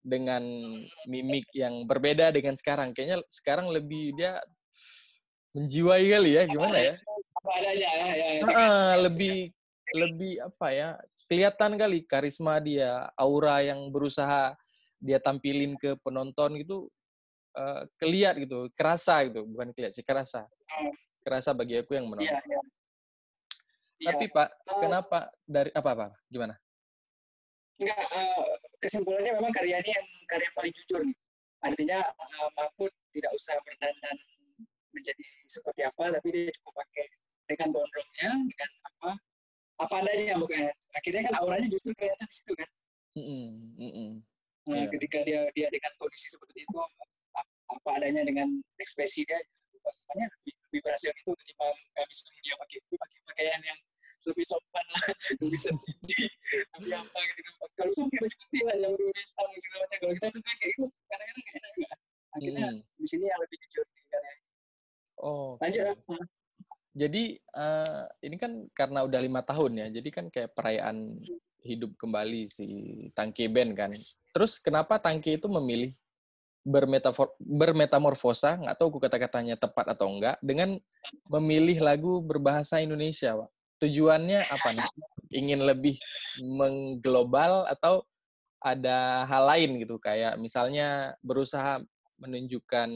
Dengan 0.04 0.44
mimik 1.08 1.52
yang 1.56 1.84
berbeda 1.84 2.32
dengan 2.32 2.56
sekarang. 2.56 2.96
Kayaknya 2.96 3.24
sekarang 3.28 3.68
lebih 3.72 4.16
dia 4.16 4.40
menjiwai 5.54 6.08
kali 6.08 6.32
ya, 6.40 6.44
gimana 6.48 6.78
ya? 6.80 6.96
Adanya 7.44 7.92
ya, 7.92 8.08
ya, 8.16 8.28
ya. 8.40 8.42
Heeh, 8.48 8.92
lebih 9.04 9.36
lebih 9.94 10.34
apa 10.42 10.68
ya 10.74 10.90
kelihatan 11.28 11.76
kali 11.78 12.04
karisma 12.08 12.58
dia 12.64 13.12
aura 13.20 13.62
yang 13.62 13.92
berusaha 13.94 14.56
dia 14.98 15.20
tampilin 15.20 15.76
ke 15.76 16.00
penonton 16.02 16.56
gitu 16.58 16.88
eh, 17.54 17.82
keliat 17.98 18.36
gitu 18.42 18.70
kerasa 18.74 19.22
gitu 19.30 19.46
bukan 19.46 19.70
keliat 19.74 19.94
sih 19.94 20.06
kerasa 20.06 20.46
kerasa 21.24 21.56
bagi 21.56 21.80
aku 21.80 21.96
yang 21.96 22.10
menonton 22.10 22.30
Iya, 22.30 22.40
iya. 22.50 22.62
Iya. 24.02 24.08
tapi 24.12 24.26
pak 24.30 24.48
Eh, 24.52 24.80
kenapa 24.82 25.20
dari 25.48 25.72
apa 25.72 25.90
apa 25.96 26.08
gimana 26.28 26.56
Enggak, 27.74 28.00
eh, 28.00 28.46
kesimpulannya 28.80 29.32
memang 29.34 29.52
karya 29.52 29.82
ini 29.82 29.92
yang 29.92 30.08
karya 30.30 30.50
paling 30.54 30.74
jujur. 30.78 31.02
Artinya 31.60 32.00
eh, 32.06 32.50
Mahfud 32.54 32.92
tidak 33.10 33.32
usah 33.34 33.58
berdandan 33.66 34.18
menjadi 34.94 35.26
seperti 35.50 35.82
apa, 35.82 36.14
tapi 36.14 36.28
dia 36.30 36.54
cukup 36.62 36.74
pakai 36.86 37.06
dengan 37.50 37.68
gondrongnya, 37.74 38.30
dengan 38.46 38.70
apa 38.88 39.12
apa 39.82 39.96
adanya 40.06 40.38
bukan. 40.38 40.70
Akhirnya 40.94 41.22
kan 41.28 41.34
auranya 41.42 41.68
justru 41.68 41.92
kelihatan 41.98 42.28
di 42.30 42.36
situ 42.38 42.54
kan. 42.54 42.70
Mm-mm, 43.18 43.46
mm-mm. 43.78 44.10
Nah, 44.70 44.78
Iya. 44.80 44.88
ketika 44.96 45.18
dia 45.28 45.42
dia 45.52 45.68
dengan 45.74 45.92
kondisi 45.98 46.30
seperti 46.30 46.64
itu, 46.64 46.78
apa 47.70 47.90
adanya 48.00 48.24
dengan 48.24 48.48
ekspresi 48.76 49.24
dia, 49.24 49.40
makanya 49.84 50.28
lebih, 50.40 50.54
lebih 50.68 50.80
berhasil 50.84 51.12
itu 51.12 51.32
ketimbang 51.32 51.76
kami 51.96 52.14
suruh 52.14 52.40
dia 52.44 52.56
pakai 52.60 52.76
itu 52.80 52.94
pakai 52.96 53.20
pakaian 53.28 53.62
yang 53.64 53.80
lebih 54.24 54.46
sopan 54.48 54.86
lah, 54.88 55.04
lebih 56.80 56.96
apa 56.96 57.20
gitu. 57.20 57.52
Kalau 57.74 57.92
sampai 57.92 58.18
baju 58.24 58.36
putih 58.40 58.62
lah 58.64 58.76
yang 58.80 58.92
berwarna 58.96 59.20
hitam 59.20 59.50
segala 59.60 59.82
macam 59.84 59.98
kalau 60.00 60.14
kita 60.16 60.28
tuh 60.30 60.42
kayak 60.44 60.70
itu 60.70 60.84
kadang-kadang 61.10 61.44
nggak 61.44 61.56
enak 61.60 61.72
juga 61.76 61.88
akhirnya 62.34 62.66
Hmm. 62.66 62.80
di 62.98 63.06
sini 63.06 63.26
yang 63.30 63.40
lebih 63.46 63.58
jujur 63.62 63.86
di 63.86 64.02
karya 64.10 64.34
Oh. 65.24 65.56
lanjut 65.62 65.84
oke. 65.88 66.04
ah. 66.12 66.26
Jadi 66.94 67.24
eh, 67.42 68.04
ini 68.22 68.36
kan 68.38 68.52
karena 68.70 69.02
udah 69.02 69.18
lima 69.18 69.42
tahun 69.42 69.72
ya, 69.82 69.88
jadi 69.90 70.10
kan 70.14 70.26
kayak 70.30 70.54
perayaan 70.54 71.18
hidup 71.64 71.96
kembali 71.98 72.46
si 72.46 72.66
Tangki 73.18 73.50
Band 73.50 73.74
kan. 73.74 73.92
Terus 74.30 74.62
kenapa 74.62 75.02
Tangki 75.02 75.42
itu 75.42 75.50
memilih 75.50 75.90
bermetafor 76.64 77.36
bermetamorfosa, 77.40 78.56
nggak 78.56 78.76
tahu 78.80 78.96
aku 78.96 79.00
kata-katanya 79.04 79.60
tepat 79.60 79.94
atau 79.94 80.08
enggak, 80.08 80.40
dengan 80.40 80.80
memilih 81.28 81.84
lagu 81.84 82.24
berbahasa 82.24 82.80
Indonesia, 82.80 83.36
Pak. 83.36 83.50
Tujuannya 83.84 84.40
apa 84.48 84.70
nih? 84.72 84.88
Ingin 85.36 85.60
lebih 85.68 86.00
mengglobal 86.40 87.68
atau 87.68 88.08
ada 88.64 89.28
hal 89.28 89.44
lain 89.44 89.84
gitu, 89.84 90.00
kayak 90.00 90.40
misalnya 90.40 91.20
berusaha 91.20 91.84
menunjukkan 92.16 92.90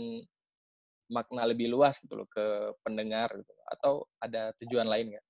makna 1.11 1.43
lebih 1.43 1.67
luas 1.67 1.99
gitu 1.99 2.15
loh 2.15 2.27
ke 2.31 2.71
pendengar 2.87 3.27
gitu, 3.35 3.53
atau 3.67 4.07
ada 4.23 4.55
tujuan 4.63 4.87
lain 4.87 5.11
nggak? 5.11 5.25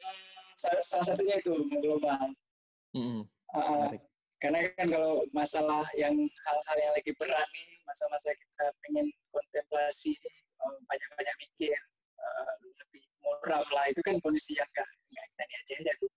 Hmm, 0.00 0.80
salah, 0.80 1.04
satunya 1.04 1.36
itu 1.40 1.52
mengglobal 1.52 2.32
Mm-mm, 2.94 3.26
Ah, 3.52 3.68
menarik. 3.74 4.02
Karena 4.44 4.60
kan 4.76 4.86
kalau 4.92 5.24
masalah 5.32 5.88
yang 5.96 6.12
hal-hal 6.12 6.76
yang 6.76 6.92
lagi 6.92 7.12
berat 7.16 7.48
nih 7.48 7.80
masa-masa 7.88 8.28
kita 8.36 8.64
pengen 8.84 9.08
kontemplasi 9.32 10.12
eh, 10.60 10.76
banyak-banyak 10.84 11.36
mikir 11.40 11.72
eh, 12.20 12.54
lebih 12.84 13.04
moral 13.24 13.64
lah 13.72 13.88
itu 13.88 14.04
kan 14.04 14.20
kondisi 14.20 14.52
yang 14.52 14.68
nggak 14.68 14.84
nggak 14.84 15.24
kita 15.32 15.42
ini 15.48 15.54
aja 15.80 15.92
tuh 15.96 16.10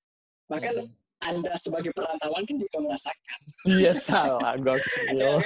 bahkan 0.48 0.76
Mm-mm. 0.76 0.92
anda 1.24 1.54
sebagai 1.56 1.92
perantauan 1.96 2.44
kan 2.44 2.56
juga 2.60 2.78
merasakan 2.84 3.40
Iya 3.68 3.92
salah, 3.96 4.54
gokil. 4.60 5.40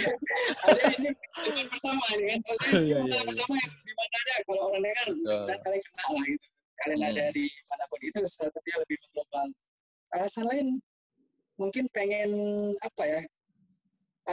ada 0.65 0.83
ini 0.97 1.09
bukan 1.13 1.65
bersama 1.69 2.03
ini 2.17 2.23
kan 2.33 2.39
maksudnya 2.45 2.79
Iya, 2.81 2.97
iya, 2.97 2.97
iya. 3.05 3.21
bersama 3.25 3.53
yang 3.61 3.71
di 3.77 3.93
mana 3.93 4.15
aja 4.17 4.33
kalau 4.45 4.61
orang 4.69 4.81
dengar 4.81 5.07
dan 5.49 5.57
kalian 5.61 5.81
kenal 5.85 6.09
lah 6.17 6.25
gitu 6.25 6.47
kalian 6.81 6.97
Hmm. 7.01 7.09
ada 7.13 7.23
di 7.29 7.45
mana 7.69 7.83
pun 7.85 7.99
itu 8.01 8.19
sesuatu 8.25 8.57
yang 8.65 8.79
lebih 8.81 8.97
global 9.13 9.47
alasan 10.11 10.45
lain 10.49 10.67
mungkin 11.61 11.85
pengen 11.93 12.29
apa 12.81 13.03
ya 13.05 13.21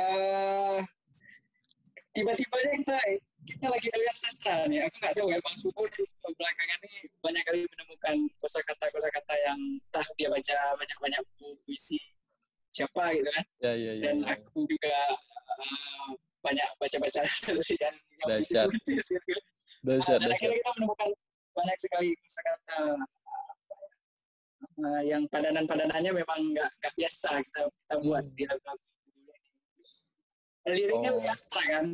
eh 0.00 0.78
tiba-tiba 2.16 2.56
aja 2.56 2.70
kita 2.80 2.97
kita 3.44 3.66
lagi 3.68 3.87
belajar 3.92 4.16
sastra 4.16 4.54
nih 4.68 4.85
aku 4.85 4.97
nggak 5.00 5.14
tahu 5.16 5.28
ya 5.32 5.38
bang 5.40 5.56
Subo 5.56 5.82
di 5.92 6.04
belakangan 6.25 6.78
ini 6.85 7.00
banyak 7.20 7.42
kali 7.44 7.61
menemukan 7.64 8.16
kosakata 8.40 8.87
kosakata 8.92 9.35
yang 9.44 9.58
entah 9.58 10.04
dia 10.16 10.28
baca 10.28 10.56
banyak-banyak 10.76 11.20
puisi 11.64 11.97
siapa 12.68 13.16
gitu 13.16 13.30
kan 13.32 13.44
Ya, 13.64 13.73
ya, 13.73 13.92
ya. 13.97 14.02
dan 14.12 14.16
ya. 14.25 14.37
aku 14.37 14.68
juga 14.68 14.92
eh, 15.64 16.08
banyak 16.44 16.68
baca-baca 16.76 17.20
sih 17.68 17.76
yang 17.80 17.97
puitis-puitis 18.20 19.04
gitu. 19.12 19.32
Dahsyat, 19.85 20.20
dan 20.20 20.28
dahsyat. 20.28 20.37
akhirnya 20.37 20.56
kita 20.61 20.70
menemukan 20.76 21.08
banyak 21.56 21.76
sekali 21.80 22.08
kosakata 22.20 22.78
uh, 24.79 25.03
yang 25.03 25.23
padanan-padanannya 25.29 26.12
memang 26.15 26.38
nggak 26.55 26.69
nggak 26.69 26.95
biasa 26.97 27.29
kita 27.43 27.61
kita 27.67 27.95
buat 28.03 28.25
Hmm. 28.25 28.35
di 28.35 28.45
lagu-lagu. 28.47 28.85
Liriknya 30.69 31.11
Oh. 31.17 31.25
abstrak 31.25 31.67
kan. 31.67 31.87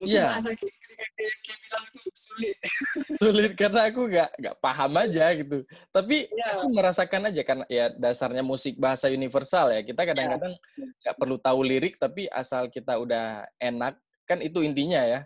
Mungkin 0.00 0.16
Iya. 0.16 0.32
bahasa 0.32 0.50
kayak 0.56 1.10
dia 1.12 1.56
bilang 1.60 1.84
itu 1.92 2.10
sulit. 2.16 2.56
Sulit 3.20 3.52
karena 3.52 3.80
aku 3.92 4.00
nggak 4.08 4.30
nggak 4.40 4.56
paham 4.56 4.92
aja 4.96 5.24
gitu. 5.36 5.58
Tapi 5.92 6.16
Iya. 6.32 6.46
aku 6.56 6.66
merasakan 6.72 7.22
aja 7.28 7.42
karena 7.44 7.64
ya 7.68 7.84
dasarnya 7.92 8.40
musik 8.40 8.80
bahasa 8.80 9.12
universal 9.12 9.68
ya. 9.68 9.84
Kita 9.84 10.00
kadang-kadang 10.08 10.56
nggak 11.04 11.16
perlu 11.20 11.36
tahu 11.36 11.60
lirik 11.68 12.00
tapi 12.00 12.24
asal 12.32 12.72
kita 12.72 12.96
udah 12.96 13.44
enak 13.60 14.00
kan 14.24 14.40
itu 14.40 14.64
intinya 14.64 15.04
ya. 15.04 15.20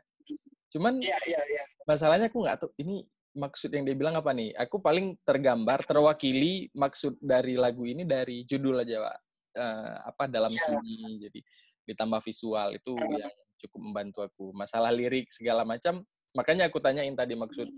Cuman 0.75 0.99
Iya, 0.99 1.19
iya, 1.31 1.41
iya. 1.47 1.65
masalahnya 1.87 2.27
aku 2.27 2.43
nggak 2.43 2.67
tahu 2.67 2.71
ini 2.83 3.07
maksud 3.35 3.71
yang 3.75 3.85
dia 3.85 3.97
bilang 3.99 4.15
apa 4.17 4.31
nih. 4.31 4.55
Aku 4.57 4.79
paling 4.79 5.19
tergambar 5.27 5.83
terwakili 5.85 6.71
maksud 6.75 7.19
dari 7.19 7.59
lagu 7.59 7.83
ini 7.85 8.07
dari 8.07 8.47
judul 8.47 8.83
aja 8.83 9.11
pak. 9.11 9.17
Eh, 9.55 9.95
apa 10.11 10.25
dalam 10.27 10.51
Iya. 10.51 10.63
sunyi 10.67 10.99
jadi 11.29 11.41
ditambah 11.85 12.21
visual 12.27 12.75
itu 12.75 12.95
yang 12.97 13.35
cukup 13.61 13.81
membantu 13.83 14.19
aku. 14.27 14.47
Masalah 14.55 14.91
lirik 14.91 15.31
segala 15.31 15.63
macam 15.63 16.03
makanya 16.35 16.67
aku 16.67 16.83
tanyain 16.83 17.15
tadi 17.15 17.39
maksud 17.39 17.71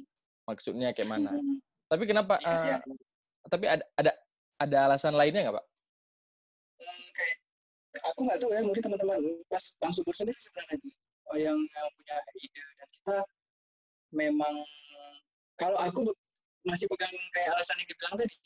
maksudnya 0.49 0.93
kayak 0.97 1.11
mana. 1.11 1.33
Hmm, 1.37 1.61
Tapi 1.87 2.05
kenapa? 2.09 2.41
iya, 2.41 2.81
eh, 2.81 2.97
tapi 3.51 3.65
ada 3.69 3.85
ada 3.99 4.13
ada 4.57 4.77
alasan 4.89 5.13
lainnya 5.13 5.49
nggak 5.49 5.57
pak? 5.61 5.67
Hmm, 6.77 7.09
aku 8.13 8.19
nggak 8.25 8.39
tahu 8.41 8.51
ya 8.53 8.61
mungkin 8.65 8.83
teman-teman 8.85 9.19
pas 9.49 9.65
bang 9.81 9.93
subur 9.93 10.15
sendiri 10.17 10.37
sebenarnya 10.41 10.77
oh, 11.33 11.37
yang, 11.39 11.57
yang 11.57 11.89
punya 11.97 12.17
ide 12.37 12.63
dan 12.77 12.89
kita 12.93 13.17
memang 14.13 14.55
kalau 15.57 15.77
aku 15.81 16.13
masih 16.63 16.87
pegang 16.89 17.13
kayak 17.33 17.51
alasan 17.53 17.81
yang 17.81 17.89
dibilang 17.89 18.15
tadi 18.17 18.37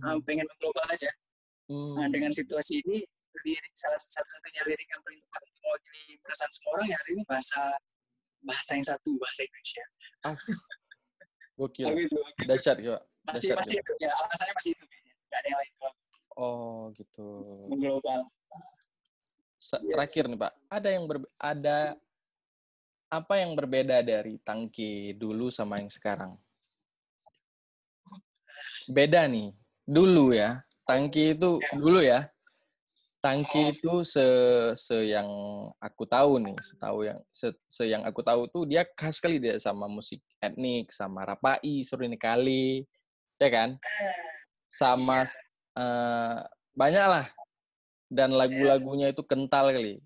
ah, 0.00 0.16
pengen 0.22 0.46
mengglobal 0.46 0.86
aja 0.88 1.10
Hmm. 1.70 1.94
Nah, 1.94 2.10
dengan 2.10 2.34
situasi 2.34 2.82
ini 2.82 2.98
lirik 3.46 3.70
salah 3.78 3.94
salah 3.94 4.26
satunya 4.26 4.58
lirik 4.66 4.90
yang 4.90 4.98
paling 5.06 5.22
tepat 5.22 5.38
untuk 5.46 5.62
mewakili 5.62 6.18
perasaan 6.18 6.50
semua 6.50 6.70
orang 6.74 6.86
ya 6.90 6.96
hari 6.98 7.10
ini 7.14 7.22
bahasa 7.22 7.62
bahasa 8.42 8.70
yang 8.74 8.86
satu 8.90 9.10
bahasa 9.14 9.46
Indonesia. 9.46 9.84
Gokil. 11.54 11.86
Aku 11.86 11.98
itu, 12.02 12.16
aku 12.18 12.26
itu 12.26 12.48
Dahsyat 12.50 12.76
ya, 12.82 12.98
Pak. 12.98 13.02
masih 13.22 13.48
dahsyat 13.54 13.58
masih 13.62 13.76
itu 13.78 13.92
ya 14.02 14.10
alasannya 14.18 14.54
masih 14.58 14.70
itu 14.74 14.82
kayaknya. 14.82 15.12
Gak 15.30 15.38
ada 15.38 15.46
yang 15.46 15.58
lain 15.62 15.72
Oh, 16.34 16.80
gitu. 16.98 17.28
mengglobal. 17.70 18.20
Yes. 19.62 19.70
Terakhir 19.78 20.24
nih, 20.26 20.38
Pak. 20.42 20.52
Ada 20.74 20.88
yang 20.90 21.04
berbe- 21.06 21.32
ada 21.38 21.78
apa 23.14 23.34
yang 23.38 23.54
berbeda 23.54 24.02
dari 24.02 24.42
tangki 24.42 25.14
dulu 25.14 25.54
sama 25.54 25.78
yang 25.78 25.86
sekarang? 25.86 26.34
Beda 28.90 29.30
nih. 29.30 29.54
Dulu 29.86 30.34
ya. 30.34 30.66
Tangki 30.82 31.38
itu 31.38 31.62
dulu 31.78 32.02
ya. 32.02 32.26
Tangki 33.20 33.76
itu 33.76 34.00
se, 34.02 34.24
se 34.74 34.96
yang 35.12 35.28
aku 35.76 36.08
tahu 36.08 36.40
nih, 36.40 36.56
setahu 36.64 37.04
yang 37.04 37.20
se, 37.28 37.52
se 37.68 37.84
yang 37.84 38.00
aku 38.08 38.24
tahu 38.24 38.48
tuh 38.48 38.64
dia 38.64 38.82
khas 38.96 39.20
sekali 39.20 39.36
dia 39.36 39.60
sama 39.60 39.84
musik 39.86 40.24
etnik, 40.40 40.88
sama 40.88 41.28
rapai, 41.28 41.84
surini 41.84 42.16
kali, 42.16 42.88
ya 43.36 43.48
kan? 43.52 43.76
Sama 44.72 45.28
eh, 45.76 46.38
banyak 46.72 47.06
lah. 47.06 47.26
Dan 48.10 48.34
lagu-lagunya 48.34 49.12
itu 49.12 49.22
kental 49.22 49.70
kali. 49.70 50.00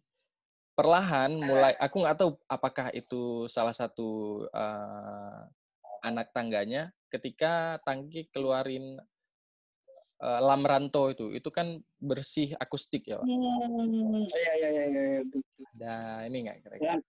Perlahan 0.75 1.39
mulai 1.39 1.79
aku 1.79 2.03
nggak 2.03 2.19
tahu 2.19 2.31
apakah 2.51 2.91
itu 2.91 3.47
salah 3.47 3.73
satu 3.73 4.43
eh, 4.51 5.41
anak 6.03 6.35
tangganya 6.35 6.91
ketika 7.15 7.79
Tangki 7.87 8.27
keluarin 8.35 8.99
eh, 10.19 10.41
Lamranto 10.43 11.15
itu. 11.15 11.31
Itu 11.31 11.55
kan 11.55 11.79
bersih 12.03 12.59
akustik 12.59 13.07
ya, 13.07 13.23
Pak. 13.23 13.27
Hmm, 13.27 14.27
iya 14.27 14.53
iya 14.59 14.69
iya 14.69 14.85
iya 14.91 15.21
betul. 15.23 15.43
Ada 15.79 15.95
ini 16.27 16.37
nggak 16.49 16.57
kira-kira? 16.67 16.95
Lam, 16.99 17.01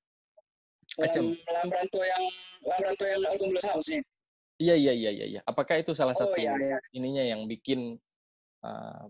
Macem. 0.95 1.23
Lambranto 1.49 1.99
yang 2.05 2.23
Lambranto 2.63 3.05
yang 3.09 3.21
album 3.27 3.47
Blues 3.51 3.67
House 3.67 3.89
nih. 3.89 4.03
Iya 4.55 4.75
iya 4.79 4.93
iya 4.95 5.11
iya 5.11 5.25
iya. 5.35 5.41
Apakah 5.43 5.75
itu 5.83 5.91
salah 5.91 6.15
Oh 6.15 6.19
satu 6.23 6.35
iya 6.39 6.55
iya. 6.55 6.77
ininya 6.95 7.23
yang 7.25 7.43
bikin 7.43 7.99
uh, 8.63 9.03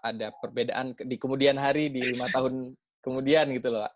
ada 0.00 0.32
perbedaan 0.40 0.92
di 0.96 1.16
kemudian 1.16 1.56
hari 1.56 1.88
di 1.88 2.04
lima 2.04 2.28
tahun 2.36 2.76
kemudian 3.00 3.48
gitu 3.56 3.72
loh, 3.72 3.88
Pak? 3.88 3.94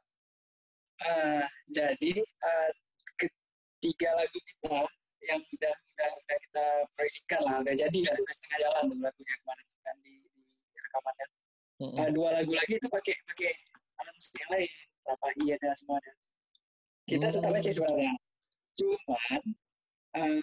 Ah, 1.04 1.44
jadi 1.68 2.22
ah, 2.22 2.70
ketiga 3.18 4.14
lagu 4.16 4.38
kita 4.38 4.88
yang 5.28 5.40
udah 5.40 5.74
udah 5.74 6.10
udah 6.20 6.36
kita 6.42 6.64
proyeksikan 6.96 7.40
lah, 7.44 7.56
udah 7.64 7.74
jadi 7.74 7.98
lah, 8.08 8.14
udah 8.20 8.34
setengah 8.34 8.58
jalan 8.64 8.82
tuh 8.90 8.98
lagunya 9.00 9.34
kemarin 9.40 9.66
kan 9.84 9.96
di, 10.04 10.14
di 10.20 10.78
rekamannya. 10.78 11.26
Mm-mm. 11.74 11.98
Ah, 11.98 12.08
dua 12.14 12.28
lagu 12.38 12.52
lagi 12.54 12.74
itu 12.78 12.88
pakai 12.88 13.14
pakai 13.34 13.50
alat 13.98 14.14
musik 14.14 14.34
yang 14.38 14.50
lain, 14.54 14.72
berapa 15.02 15.26
iya 15.42 15.54
ada 15.58 15.68
semuanya. 15.74 16.12
Kita 17.04 17.26
tetap 17.34 17.50
Hmm. 17.52 17.58
aja 17.60 17.70
sebenarnya. 17.70 18.12
Cuman 18.74 19.42
ah, 20.16 20.40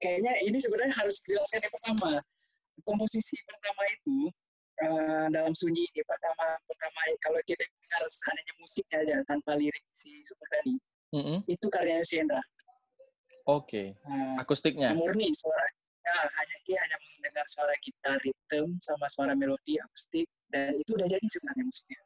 kayaknya 0.00 0.32
ini 0.44 0.58
sebenarnya 0.58 0.94
harus 0.96 1.16
dijelaskan 1.22 1.60
yang 1.66 1.74
pertama. 1.76 2.10
Komposisi 2.84 3.36
pertama 3.48 3.82
itu 3.88 4.16
ah, 4.84 5.26
dalam 5.32 5.52
sunyi 5.56 5.88
ini 5.88 6.02
pertama 6.04 6.56
pertama 6.68 7.00
kalau 7.24 7.40
kita 7.48 7.64
dengar 7.64 8.02
seandainya 8.12 8.54
musiknya 8.60 8.96
aja 9.04 9.16
tanpa 9.24 9.56
lirik 9.56 9.84
si 9.96 10.20
Super 10.20 10.48
tadi 10.52 10.76
Mm-mm. 11.16 11.38
itu 11.48 11.66
karyanya 11.72 12.04
si 12.04 12.20
Hendra. 12.20 12.42
Oke, 13.46 13.94
Nah, 14.02 14.42
akustiknya. 14.42 14.90
murni 14.90 15.30
suara 15.30 15.70
ya, 16.02 16.16
hanya 16.34 16.56
dia 16.66 16.78
hanya 16.82 16.98
mendengar 16.98 17.46
suara 17.46 17.70
gitar 17.78 18.18
ritm 18.18 18.74
sama 18.82 19.06
suara 19.06 19.38
melodi 19.38 19.78
akustik 19.78 20.26
dan 20.50 20.74
itu 20.74 20.94
udah 20.94 21.06
jadi 21.06 21.26
sebenarnya 21.30 21.64
musiknya 21.64 22.00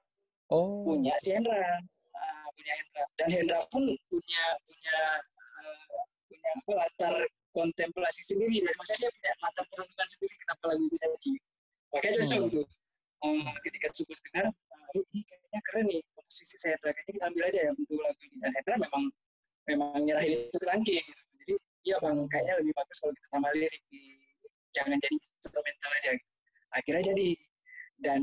Oh. 0.52 0.84
punya 0.84 1.16
si 1.16 1.32
Hendra 1.32 1.80
Ah, 2.12 2.44
punya 2.52 2.72
Hendra 2.76 3.04
dan 3.16 3.28
Hendra 3.32 3.58
pun 3.72 3.88
punya 4.12 4.44
punya 4.68 4.96
eh, 5.64 6.04
punya 6.28 6.50
apa, 6.60 6.72
latar 6.76 7.14
kontemplasi 7.52 8.20
sendiri 8.20 8.60
dan 8.60 8.74
maksudnya 8.76 9.08
dia 9.08 9.12
punya 9.16 9.32
latar 9.40 9.64
perenungan 9.72 10.08
sendiri 10.12 10.34
kenapa 10.44 10.64
lagu 10.68 10.82
itu 10.84 10.96
jadi 11.00 11.32
makanya 11.88 12.12
cocok 12.20 12.40
Hmm. 12.40 12.52
gitu 12.52 12.62
Eh, 13.20 13.58
ketika 13.60 13.88
syukur 13.92 14.16
dengar 14.24 14.44
"Oh, 14.48 15.04
ini 15.12 15.20
kayaknya 15.24 15.60
keren 15.60 15.84
nih 15.88 16.00
komposisi 16.12 16.56
Hendra 16.60 16.88
kayaknya 16.92 17.12
kita 17.16 17.24
ambil 17.28 17.42
aja 17.48 17.60
ya 17.64 17.70
untuk 17.72 17.96
lagu 17.96 18.20
ini 18.24 18.36
dan 18.40 18.50
Hendra 18.56 18.74
memang 18.76 19.04
memang 19.68 19.90
nyerahin 20.02 20.32
itu 20.48 20.56
ke 20.56 20.66
Tangki 20.66 20.94
gitu. 21.00 21.19
Jadi 21.90 21.98
iya 21.98 22.06
bang 22.06 22.18
kayaknya 22.26 22.54
lebih 22.62 22.72
bagus 22.72 22.96
kalau 22.98 23.12
kita 23.12 23.28
tambah 23.28 23.50
lirik 23.52 23.82
di 23.90 24.02
jangan 24.70 24.96
jadi 24.96 25.14
instrumental 25.18 25.90
aja 25.92 26.10
akhirnya 26.70 27.02
jadi 27.10 27.28
dan 27.98 28.20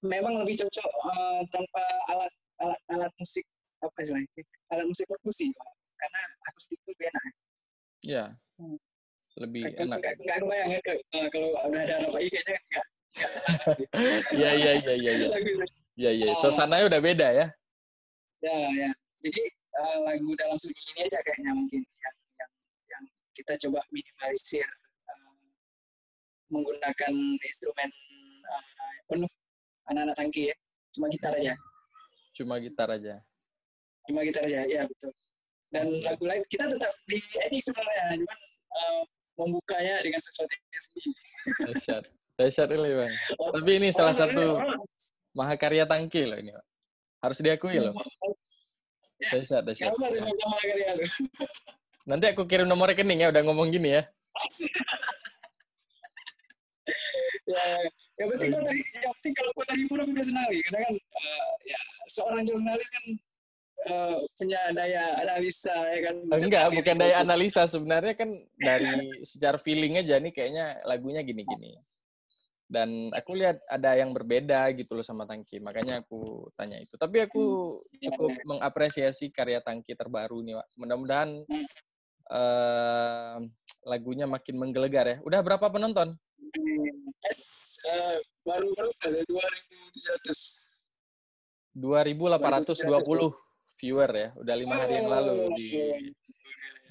memang 0.00 0.40
lebih 0.40 0.56
cocok 0.58 0.88
eh, 0.88 1.40
tanpa 1.48 1.82
alat 2.08 2.32
alat 2.58 2.80
alat 2.88 3.12
musik 3.14 3.44
apa 3.78 3.98
istilahnya 4.00 4.28
alat 4.68 4.86
musik 4.88 5.04
perkusi 5.04 5.52
karena 5.94 6.20
akustik 6.44 6.76
itu 6.76 6.90
lebih 6.90 7.08
enak 7.08 7.24
Ya. 8.02 8.34
Hmm. 8.58 8.74
Lebih 9.38 9.62
Nggak- 9.62 9.78
enak. 9.78 9.98
nggak 10.02 10.38
kebayang 10.42 10.70
ya 10.74 10.80
kalau- 10.82 11.04
eh, 11.14 11.28
kalau 11.30 11.48
udah 11.54 11.82
ada 11.86 11.94
Rapai 12.02 12.26
kayaknya 12.26 12.58
nggak 12.66 12.86
Iya, 14.34 14.50
iya, 14.58 14.72
iya, 14.74 14.94
iya, 14.98 15.12
iya. 15.14 15.26
lagu 15.30 15.46
itu. 15.46 15.64
Iya, 15.94 16.10
iya. 16.10 16.24
Oh. 16.32 16.38
Suasananya 16.42 16.88
udah 16.90 16.98
beda 17.00 17.28
ya. 17.30 17.46
ya 18.42 18.56
ya 18.74 18.90
jadi 19.22 19.42
eh, 19.46 19.96
lagu 20.02 20.34
dalam 20.34 20.58
sunyi 20.58 20.82
ini 20.96 21.00
aja 21.06 21.18
kayaknya 21.22 21.52
mungkin 21.54 21.82
kita 23.32 23.56
coba 23.68 23.80
minimalisir 23.90 24.64
eh, 25.08 25.32
menggunakan 26.52 27.12
instrumen 27.40 27.90
eh, 28.44 28.64
penuh 29.08 29.30
anak-anak 29.88 30.16
tangki 30.16 30.52
ya 30.52 30.56
cuma 30.92 31.08
gitar 31.08 31.34
aja 31.36 31.54
Cuma 32.32 32.56
gitar 32.56 32.88
aja. 32.88 33.20
cuma 34.08 34.24
gitar 34.24 34.42
aja 34.48 34.64
ya 34.64 34.82
betul 34.88 35.12
dan 35.72 35.88
lagu 36.04 36.24
lain 36.24 36.42
kita 36.48 36.68
tetap 36.68 36.92
di 37.08 37.20
edit 37.48 37.62
sebenarnya 37.64 38.20
cuman 38.20 38.38
eh, 38.72 39.02
membukanya 39.36 39.94
dengan 40.04 40.20
sesuatu 40.20 40.52
yang 40.52 40.82
sendiri 40.84 41.22
Dahsyat. 41.42 42.04
Dahsyat 42.38 42.68
ini, 42.70 42.90
Bang. 42.96 43.14
Tapi 43.34 43.70
ini 43.76 43.88
salah 43.90 44.14
satu 44.14 44.56
mahakarya 45.34 45.84
tangki 45.90 46.22
loh 46.24 46.38
ini. 46.38 46.54
Harus 47.18 47.38
diakui 47.42 47.82
loh. 47.82 47.94
Dahsyat, 49.20 49.62
dahsyat. 49.66 49.90
Kenapa 49.94 50.06
Nanti 52.02 52.26
aku 52.34 52.42
kirim 52.50 52.66
nomor 52.66 52.90
rekening 52.90 53.22
ya, 53.22 53.30
udah 53.30 53.42
ngomong 53.46 53.70
gini 53.70 53.94
ya. 53.94 54.02
ya, 57.46 57.64
yang 58.18 58.28
penting 58.34 58.50
kau 58.50 58.62
tadi, 58.66 58.82
yang 58.82 59.14
penting 59.20 59.34
kalau 59.38 59.50
kau 59.54 59.64
terhibur 59.70 59.98
aku 60.02 60.10
udah 60.10 60.26
senang 60.26 60.46
nih. 60.50 60.60
Karena 60.66 60.78
kan 60.82 60.94
eh, 60.98 61.46
ya 61.70 61.80
seorang 62.10 62.42
jurnalis 62.42 62.88
kan 62.90 63.04
eh, 63.86 64.16
punya 64.34 64.60
daya 64.74 65.04
analisa 65.22 65.76
ya 65.94 66.00
kan. 66.10 66.16
Enggak, 66.42 66.66
bukan 66.74 66.96
daya 66.98 67.16
analisa. 67.22 67.62
Sebenarnya 67.70 68.14
kan 68.18 68.30
dari 68.58 69.22
secara 69.22 69.58
feeling 69.62 70.02
aja 70.02 70.18
nih 70.18 70.32
kayaknya 70.34 70.82
lagunya 70.82 71.22
gini-gini. 71.22 71.78
Dan 72.72 73.12
aku 73.12 73.36
lihat 73.36 73.60
ada 73.68 73.92
yang 74.00 74.16
berbeda 74.16 74.72
gitu 74.72 74.96
loh 74.96 75.04
sama 75.04 75.28
Tangki. 75.28 75.60
Makanya 75.60 76.00
aku 76.00 76.48
tanya 76.56 76.80
itu. 76.80 76.96
Tapi 76.96 77.28
aku 77.28 77.76
cukup 78.00 78.32
mengapresiasi 78.48 79.28
karya 79.28 79.60
Tangki 79.60 79.92
terbaru 79.92 80.40
nih, 80.40 80.56
Pak. 80.56 80.66
Mudah-mudahan 80.80 81.30
lagunya 83.84 84.24
makin 84.24 84.56
menggelegar 84.56 85.06
ya. 85.08 85.16
Udah 85.26 85.40
berapa 85.44 85.68
penonton? 85.68 86.16
Es 87.28 87.76
eh, 87.86 88.18
baru 88.44 88.72
baru 88.74 88.90
ada 89.04 89.20
dua 89.28 89.44
ribu 89.46 89.74
tujuh 89.92 90.10
ratus. 90.16 90.40
2.820 91.72 93.32
viewer 93.80 94.10
ya. 94.12 94.28
Udah 94.36 94.54
lima 94.56 94.76
hari 94.76 95.00
yang 95.00 95.08
lalu 95.08 95.36
di 95.56 95.70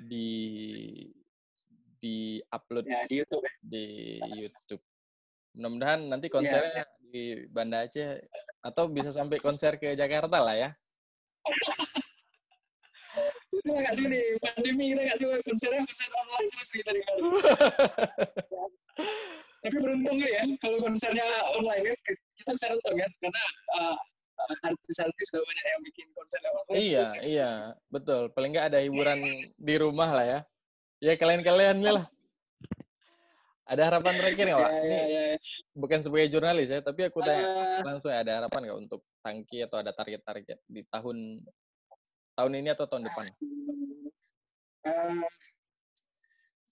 di 0.02 0.30
di 2.02 2.42
upload 2.50 2.90
ya 2.90 3.06
di 3.06 3.16
YouTube 3.22 3.46
ya. 3.46 3.54
di 3.62 3.86
YouTube. 4.42 4.84
Mudah-mudahan 5.54 6.10
nanti 6.10 6.28
konsernya 6.34 6.90
di 6.98 7.46
Banda 7.52 7.86
Aceh 7.86 8.26
atau 8.66 8.90
bisa 8.90 9.14
sampai 9.14 9.38
konser 9.38 9.78
ke 9.78 9.94
Jakarta 9.94 10.42
lah 10.42 10.56
ya. 10.58 10.70
Itu 13.62 13.78
nggak 13.78 13.94
tahu 13.94 14.10
nih 14.10 14.24
pandemi 14.42 14.84
kita 14.90 15.02
nggak 15.06 15.18
tahu 15.22 15.32
konsernya 15.46 15.82
konser 15.86 16.10
online 16.18 16.48
terus 16.50 16.70
kita 16.74 16.90
dengar. 16.98 17.16
Tapi 19.62 19.78
beruntung 19.78 20.18
ya 20.18 20.42
kalau 20.58 20.78
konsernya 20.82 21.28
online 21.54 21.94
kan 21.94 22.18
kita 22.34 22.50
bisa 22.58 22.66
nonton 22.74 22.94
kan 22.98 23.12
karena 23.22 23.44
eh, 23.78 23.98
artis-artis 24.66 25.26
sudah 25.30 25.46
banyak 25.46 25.66
yang 25.70 25.82
bikin 25.86 26.08
konser 26.18 26.42
online. 26.50 26.82
Iya, 26.82 27.06
iya, 27.22 27.52
betul. 27.94 28.34
Paling 28.34 28.58
nggak 28.58 28.68
ada 28.74 28.82
hiburan 28.82 29.22
di 29.54 29.76
rumah 29.78 30.10
lah 30.10 30.26
ya. 30.26 30.40
Ya 30.98 31.14
kalian-kalian 31.18 31.86
lah. 31.86 32.06
Ada 33.70 33.88
harapan 33.88 34.14
terakhir 34.20 34.46
nggak, 34.52 34.60
Pak? 34.60 34.72
Ya, 34.74 34.82
Ini 34.84 34.98
ya, 34.98 35.06
ya. 35.08 35.24
bukan 35.78 36.00
sebagai 36.04 36.28
jurnalis 36.28 36.68
ya, 36.74 36.84
tapi 36.84 37.08
aku 37.08 37.24
tanya 37.24 37.46
Eh, 37.46 37.80
langsung 37.88 38.12
ya, 38.12 38.20
ada 38.20 38.44
harapan 38.44 38.68
nggak 38.68 38.80
untuk 38.84 39.00
tangki 39.24 39.64
atau 39.64 39.80
ada 39.80 39.96
target-target 39.96 40.60
di 40.68 40.82
tahun 40.92 41.40
tahun 42.42 42.58
ini 42.58 42.70
atau 42.74 42.90
tahun 42.90 43.06
depan? 43.06 43.26
eh, 44.82 45.22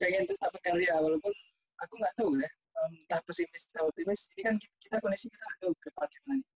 pengen 0.01 0.25
tetap 0.25 0.49
berkarya 0.49 0.97
walaupun 0.97 1.29
aku 1.77 1.93
nggak 1.93 2.15
tahu 2.17 2.33
ya 2.41 2.49
entah 2.89 3.21
pesimis 3.27 3.69
atau 3.69 3.91
optimis 3.93 4.33
ini 4.33 4.41
kan 4.49 4.55
kita 4.81 4.97
kondisi 4.97 5.29
kita 5.29 5.43
nggak 5.45 5.59
tahu 5.61 5.71
ke 5.77 5.83
depan 5.93 6.07
gimana 6.09 6.33
nih. 6.33 6.47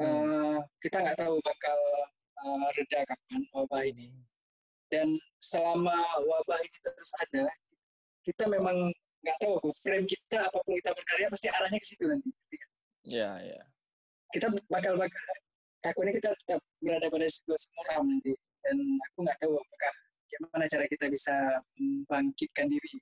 Eh, 0.00 0.58
kita 0.80 0.96
nggak 1.04 1.18
tahu 1.20 1.34
bakal 1.44 1.78
eh, 2.40 2.66
reda 2.72 3.00
kapan 3.04 3.42
wabah 3.52 3.82
ini 3.84 4.08
dan 4.88 5.12
selama 5.42 5.92
wabah 6.24 6.60
ini 6.64 6.78
terus 6.80 7.12
ada 7.20 7.52
kita 8.24 8.48
memang 8.48 8.88
nggak 9.20 9.36
tahu 9.44 9.60
frame 9.76 10.06
kita 10.08 10.40
apa 10.40 10.56
pun 10.64 10.72
kita 10.80 10.90
berkarya 10.96 11.26
pasti 11.28 11.46
arahnya 11.52 11.78
ke 11.82 11.86
situ 11.86 12.04
nanti 12.08 12.32
Ya, 13.06 13.38
ya. 13.38 13.62
kita 14.34 14.50
bakal 14.66 14.98
bakal 14.98 15.22
takutnya 15.86 16.12
kita 16.18 16.30
tetap 16.34 16.60
berada 16.82 17.06
pada 17.06 17.26
situasi 17.30 17.66
muram 17.78 18.04
nanti 18.10 18.32
dan 18.66 18.76
aku 19.10 19.18
nggak 19.22 19.38
tahu 19.38 19.54
apakah 19.54 19.94
gimana 20.26 20.64
cara 20.66 20.84
kita 20.90 21.06
bisa 21.06 21.34
membangkitkan 21.78 22.66
diri. 22.66 22.98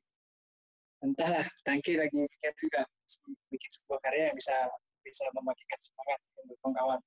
Entahlah 1.00 1.44
tangki 1.64 1.96
lagi 1.96 2.16
mikir 2.16 2.52
juga. 2.60 2.84
Bikin 3.48 3.70
sebuah 3.80 3.98
karya 4.04 4.32
yang 4.32 4.36
bisa 4.36 4.56
bisa 5.04 5.24
membangkitkan 5.32 5.80
semangat 5.80 6.20
untuk 6.40 6.56
kawan-kawan 6.64 7.00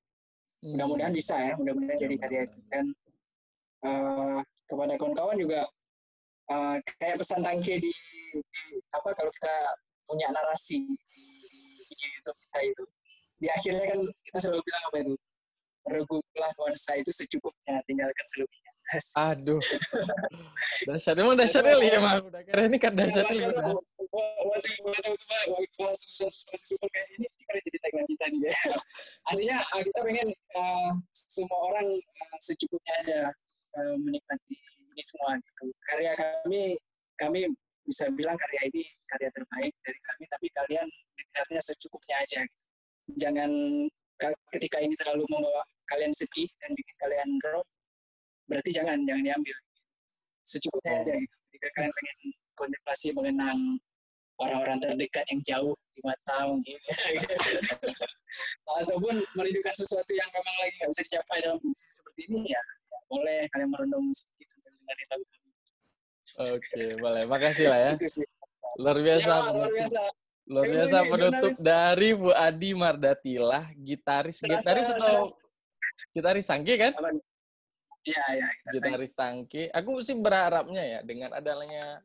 Hmm. 0.58 0.74
mudah-mudahan 0.74 1.14
bisa 1.14 1.36
ya 1.38 1.54
mudah-mudahan 1.54 1.98
jadi 2.02 2.16
karya 2.18 2.42
itu. 2.50 2.58
Dan 2.74 2.86
eh, 3.86 4.40
kepada 4.66 4.94
kawan-kawan 4.98 5.38
juga 5.38 5.62
eh, 6.50 6.76
kayak 6.98 7.22
pesan 7.22 7.46
tangki 7.46 7.78
di, 7.78 7.92
di 8.34 8.64
apa 8.90 9.14
kalau 9.14 9.30
kita 9.30 9.54
punya 10.10 10.34
narasi 10.34 10.82
di, 10.82 11.26
YouTube 12.18 12.40
kita 12.50 12.60
itu. 12.66 12.84
Di 13.38 13.48
akhirnya 13.54 13.86
kan 13.86 14.00
kita 14.26 14.38
selalu 14.42 14.66
bilang 14.66 14.84
apa 14.90 14.98
itu 15.06 15.14
reguplah 15.88 16.52
nuansa 16.60 16.96
itu 17.00 17.12
secukupnya 17.16 17.80
tinggalkan 17.88 18.26
selebihnya 18.28 18.72
Aduh. 19.20 19.60
dahsyat. 20.88 21.20
Emang 21.20 21.36
dahsyat 21.36 21.60
kali 21.60 21.92
ya, 21.92 22.00
emang. 22.00 22.24
Udah 22.24 22.40
keren 22.48 22.72
ini 22.72 22.80
kan 22.80 22.96
Iya, 22.96 23.20
kali. 23.20 23.44
waktu 23.44 24.08
waktu 24.48 24.72
waktu 25.84 26.76
kayak 26.88 27.08
ini 27.20 27.28
kan 27.44 27.56
jadi 27.68 27.78
tagline 27.84 28.08
kita 28.10 28.26
nih 28.32 28.40
ya 28.48 28.54
artinya 29.30 29.58
eh, 29.76 29.84
kita 29.92 30.00
pengen 30.04 30.30
eh, 30.32 30.92
semua 31.14 31.60
orang 31.70 31.88
eh, 32.00 32.38
secukupnya 32.42 32.94
aja 33.04 33.20
menikmati 34.02 34.56
ini 34.96 35.04
semua 35.06 35.38
gitu 35.38 35.70
karya 35.86 36.12
kami 36.18 36.62
kami 37.20 37.40
bisa 37.86 38.10
bilang 38.16 38.36
karya 38.40 38.62
ini 38.74 38.84
karya 39.06 39.30
terbaik 39.36 39.74
dari 39.86 40.00
kami 40.02 40.24
tapi 40.32 40.48
kalian 40.56 40.88
dengarnya 41.14 41.62
secukupnya 41.62 42.16
aja 42.26 42.42
jangan 43.20 43.52
ka- 44.18 44.40
ketika 44.58 44.82
ini 44.82 44.98
terlalu 44.98 45.24
membawa 45.30 45.62
kalian 45.88 46.12
sedih 46.14 46.50
dan 46.60 46.72
bikin 46.76 46.96
kalian 47.00 47.30
drop 47.44 47.66
berarti 48.48 48.70
jangan 48.72 48.98
jangan 49.04 49.24
diambil. 49.24 49.58
Secukupnya 50.48 51.04
aja 51.04 51.14
gitu. 51.20 51.36
Ketika 51.52 51.68
kalian 51.76 51.92
pengen 51.92 52.18
kontemplasi 52.56 53.08
mengenang 53.12 53.60
orang-orang 54.38 54.78
terdekat 54.80 55.26
yang 55.34 55.42
jauh 55.44 55.74
lima 55.98 56.14
tahun 56.24 56.58
gitu. 56.64 56.88
ataupun 58.86 59.16
merindukan 59.34 59.74
sesuatu 59.76 60.12
yang 60.14 60.30
memang 60.30 60.56
lagi 60.62 60.74
nggak 60.78 60.90
bisa 60.94 61.02
dicapai 61.04 61.38
dalam 61.42 61.58
kondisi 61.60 61.88
seperti 61.92 62.22
ini 62.30 62.40
ya, 62.54 62.62
ya 62.62 63.00
boleh. 63.10 63.42
Kalian 63.52 63.70
merenung 63.74 64.06
sedikit 64.14 64.48
sambil 64.56 64.72
dengerin 64.78 65.08
lagu 65.12 65.26
kami. 65.28 65.50
Oke, 66.38 66.84
boleh. 67.02 67.24
Makasih 67.26 67.66
lah 67.72 67.80
ya. 67.82 67.92
Luar 68.78 68.98
biasa. 69.02 69.32
ya, 69.32 69.52
luar 69.52 69.72
biasa. 69.74 70.02
Luar 70.48 70.66
biasa 70.72 70.98
penutup 71.12 71.54
dari 71.60 72.10
Bu 72.16 72.30
Adi 72.32 72.72
Mardatilah, 72.72 73.66
gitaris, 73.76 74.40
Serasa- 74.40 74.64
gitaris 74.64 74.88
atau 74.96 75.00
serasa- 75.28 75.47
gitaris 76.14 76.48
tangki 76.48 76.74
kan? 76.78 76.94
Iya, 78.08 78.24
iya. 78.34 78.48
kita. 78.64 78.72
Gitaris 78.80 79.14
tangki. 79.14 79.64
Aku 79.74 80.00
sih 80.00 80.16
berharapnya 80.16 80.84
ya 80.84 81.00
dengan 81.04 81.36
adanya 81.36 82.00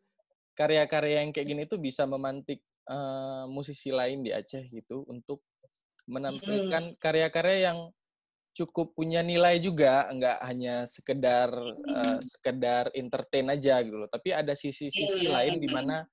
karya-karya 0.59 1.25
yang 1.25 1.31
kayak 1.31 1.47
gini 1.49 1.63
tuh 1.65 1.79
bisa 1.79 2.05
memantik 2.05 2.61
eh, 2.91 3.45
musisi 3.47 3.95
lain 3.95 4.27
di 4.27 4.35
Aceh 4.35 4.67
gitu 4.67 5.07
untuk 5.07 5.47
menampilkan 6.11 6.99
karya-karya 6.99 7.71
yang 7.73 7.79
cukup 8.53 8.93
punya 8.93 9.25
nilai 9.25 9.57
juga, 9.65 10.13
nggak 10.13 10.39
hanya 10.45 10.75
sekedar 10.85 11.49
eh, 11.89 12.19
sekedar 12.27 12.91
entertain 12.93 13.49
aja 13.49 13.81
gitu 13.81 13.97
loh. 14.05 14.11
Tapi 14.11 14.35
ada 14.35 14.53
sisi-sisi 14.53 15.31
Hmm. 15.31 15.35
lain 15.39 15.55
di 15.63 15.69
mana 15.71 16.05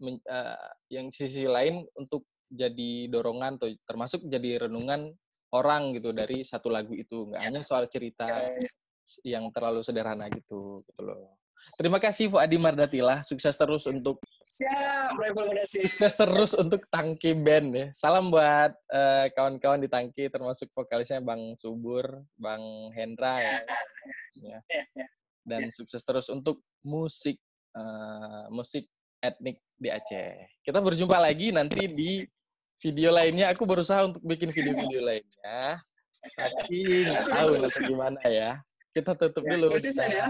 men- 0.00 0.22
eh, 0.24 0.70
yang 0.94 1.10
sisi 1.10 1.44
lain 1.44 1.82
untuk 1.98 2.24
jadi 2.48 3.10
dorongan 3.10 3.58
atau 3.58 3.68
termasuk 3.84 4.30
jadi 4.30 4.70
renungan 4.70 5.10
orang 5.54 5.94
gitu 5.94 6.10
dari 6.10 6.42
satu 6.42 6.68
lagu 6.68 6.92
itu. 6.92 7.30
Nggak 7.30 7.42
hanya 7.46 7.60
soal 7.62 7.86
cerita 7.86 8.26
yang 9.22 9.48
terlalu 9.54 9.86
sederhana 9.86 10.26
gitu 10.28 10.82
gitu 10.82 11.00
loh. 11.06 11.38
Terima 11.80 11.96
kasih 11.96 12.28
Fuadi 12.28 12.60
Mardatilah 12.60 13.24
sukses 13.24 13.56
terus 13.56 13.88
untuk 13.88 14.20
siap 14.52 15.16
sukses 15.66 16.14
terus 16.14 16.52
untuk 16.54 16.84
Tangki 16.92 17.32
Band 17.32 17.68
ya. 17.72 17.86
Salam 17.96 18.28
buat 18.28 18.76
eh, 18.92 19.26
kawan-kawan 19.32 19.80
di 19.80 19.88
Tangki 19.88 20.28
termasuk 20.28 20.68
vokalisnya 20.70 21.24
Bang 21.24 21.56
Subur 21.56 22.04
Bang 22.36 22.92
Hendra 22.92 23.40
ya, 23.40 23.58
ya. 24.38 24.58
dan 25.42 25.72
sukses 25.72 26.04
terus 26.04 26.28
untuk 26.28 26.60
musik 26.84 27.40
eh, 27.74 28.44
musik 28.52 28.84
etnik 29.24 29.58
di 29.74 29.88
Aceh. 29.88 30.60
Kita 30.60 30.84
berjumpa 30.84 31.16
lagi 31.16 31.48
nanti 31.50 31.88
di 31.88 32.22
video 32.84 33.08
lainnya 33.08 33.48
aku 33.48 33.64
berusaha 33.64 34.04
untuk 34.04 34.20
bikin 34.20 34.52
video-video 34.52 35.00
lainnya. 35.00 35.80
Tapi 36.36 37.08
nggak 37.08 37.26
tahu 37.32 37.50
nanti 37.56 37.80
gimana 37.80 38.20
ya. 38.28 38.50
Kita 38.92 39.16
tutup 39.16 39.42
Ya, 39.42 39.56
dulu. 39.56 39.66
ya. 39.72 40.26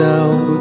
salvo 0.00 0.59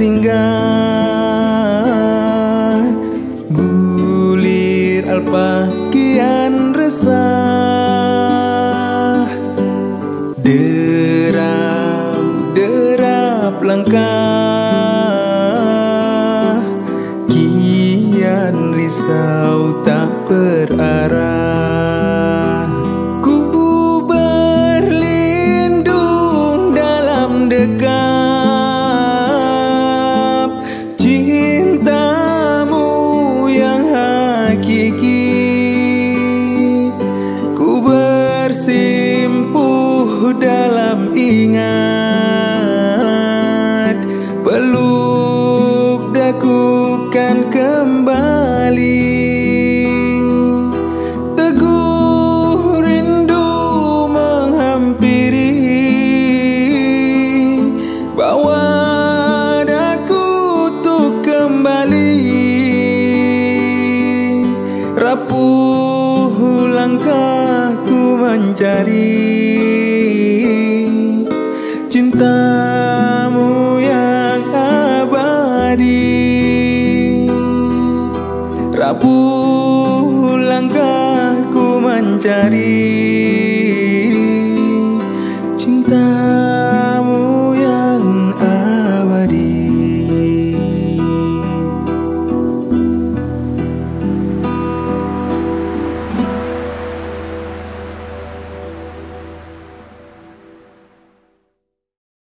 singer 0.00 0.29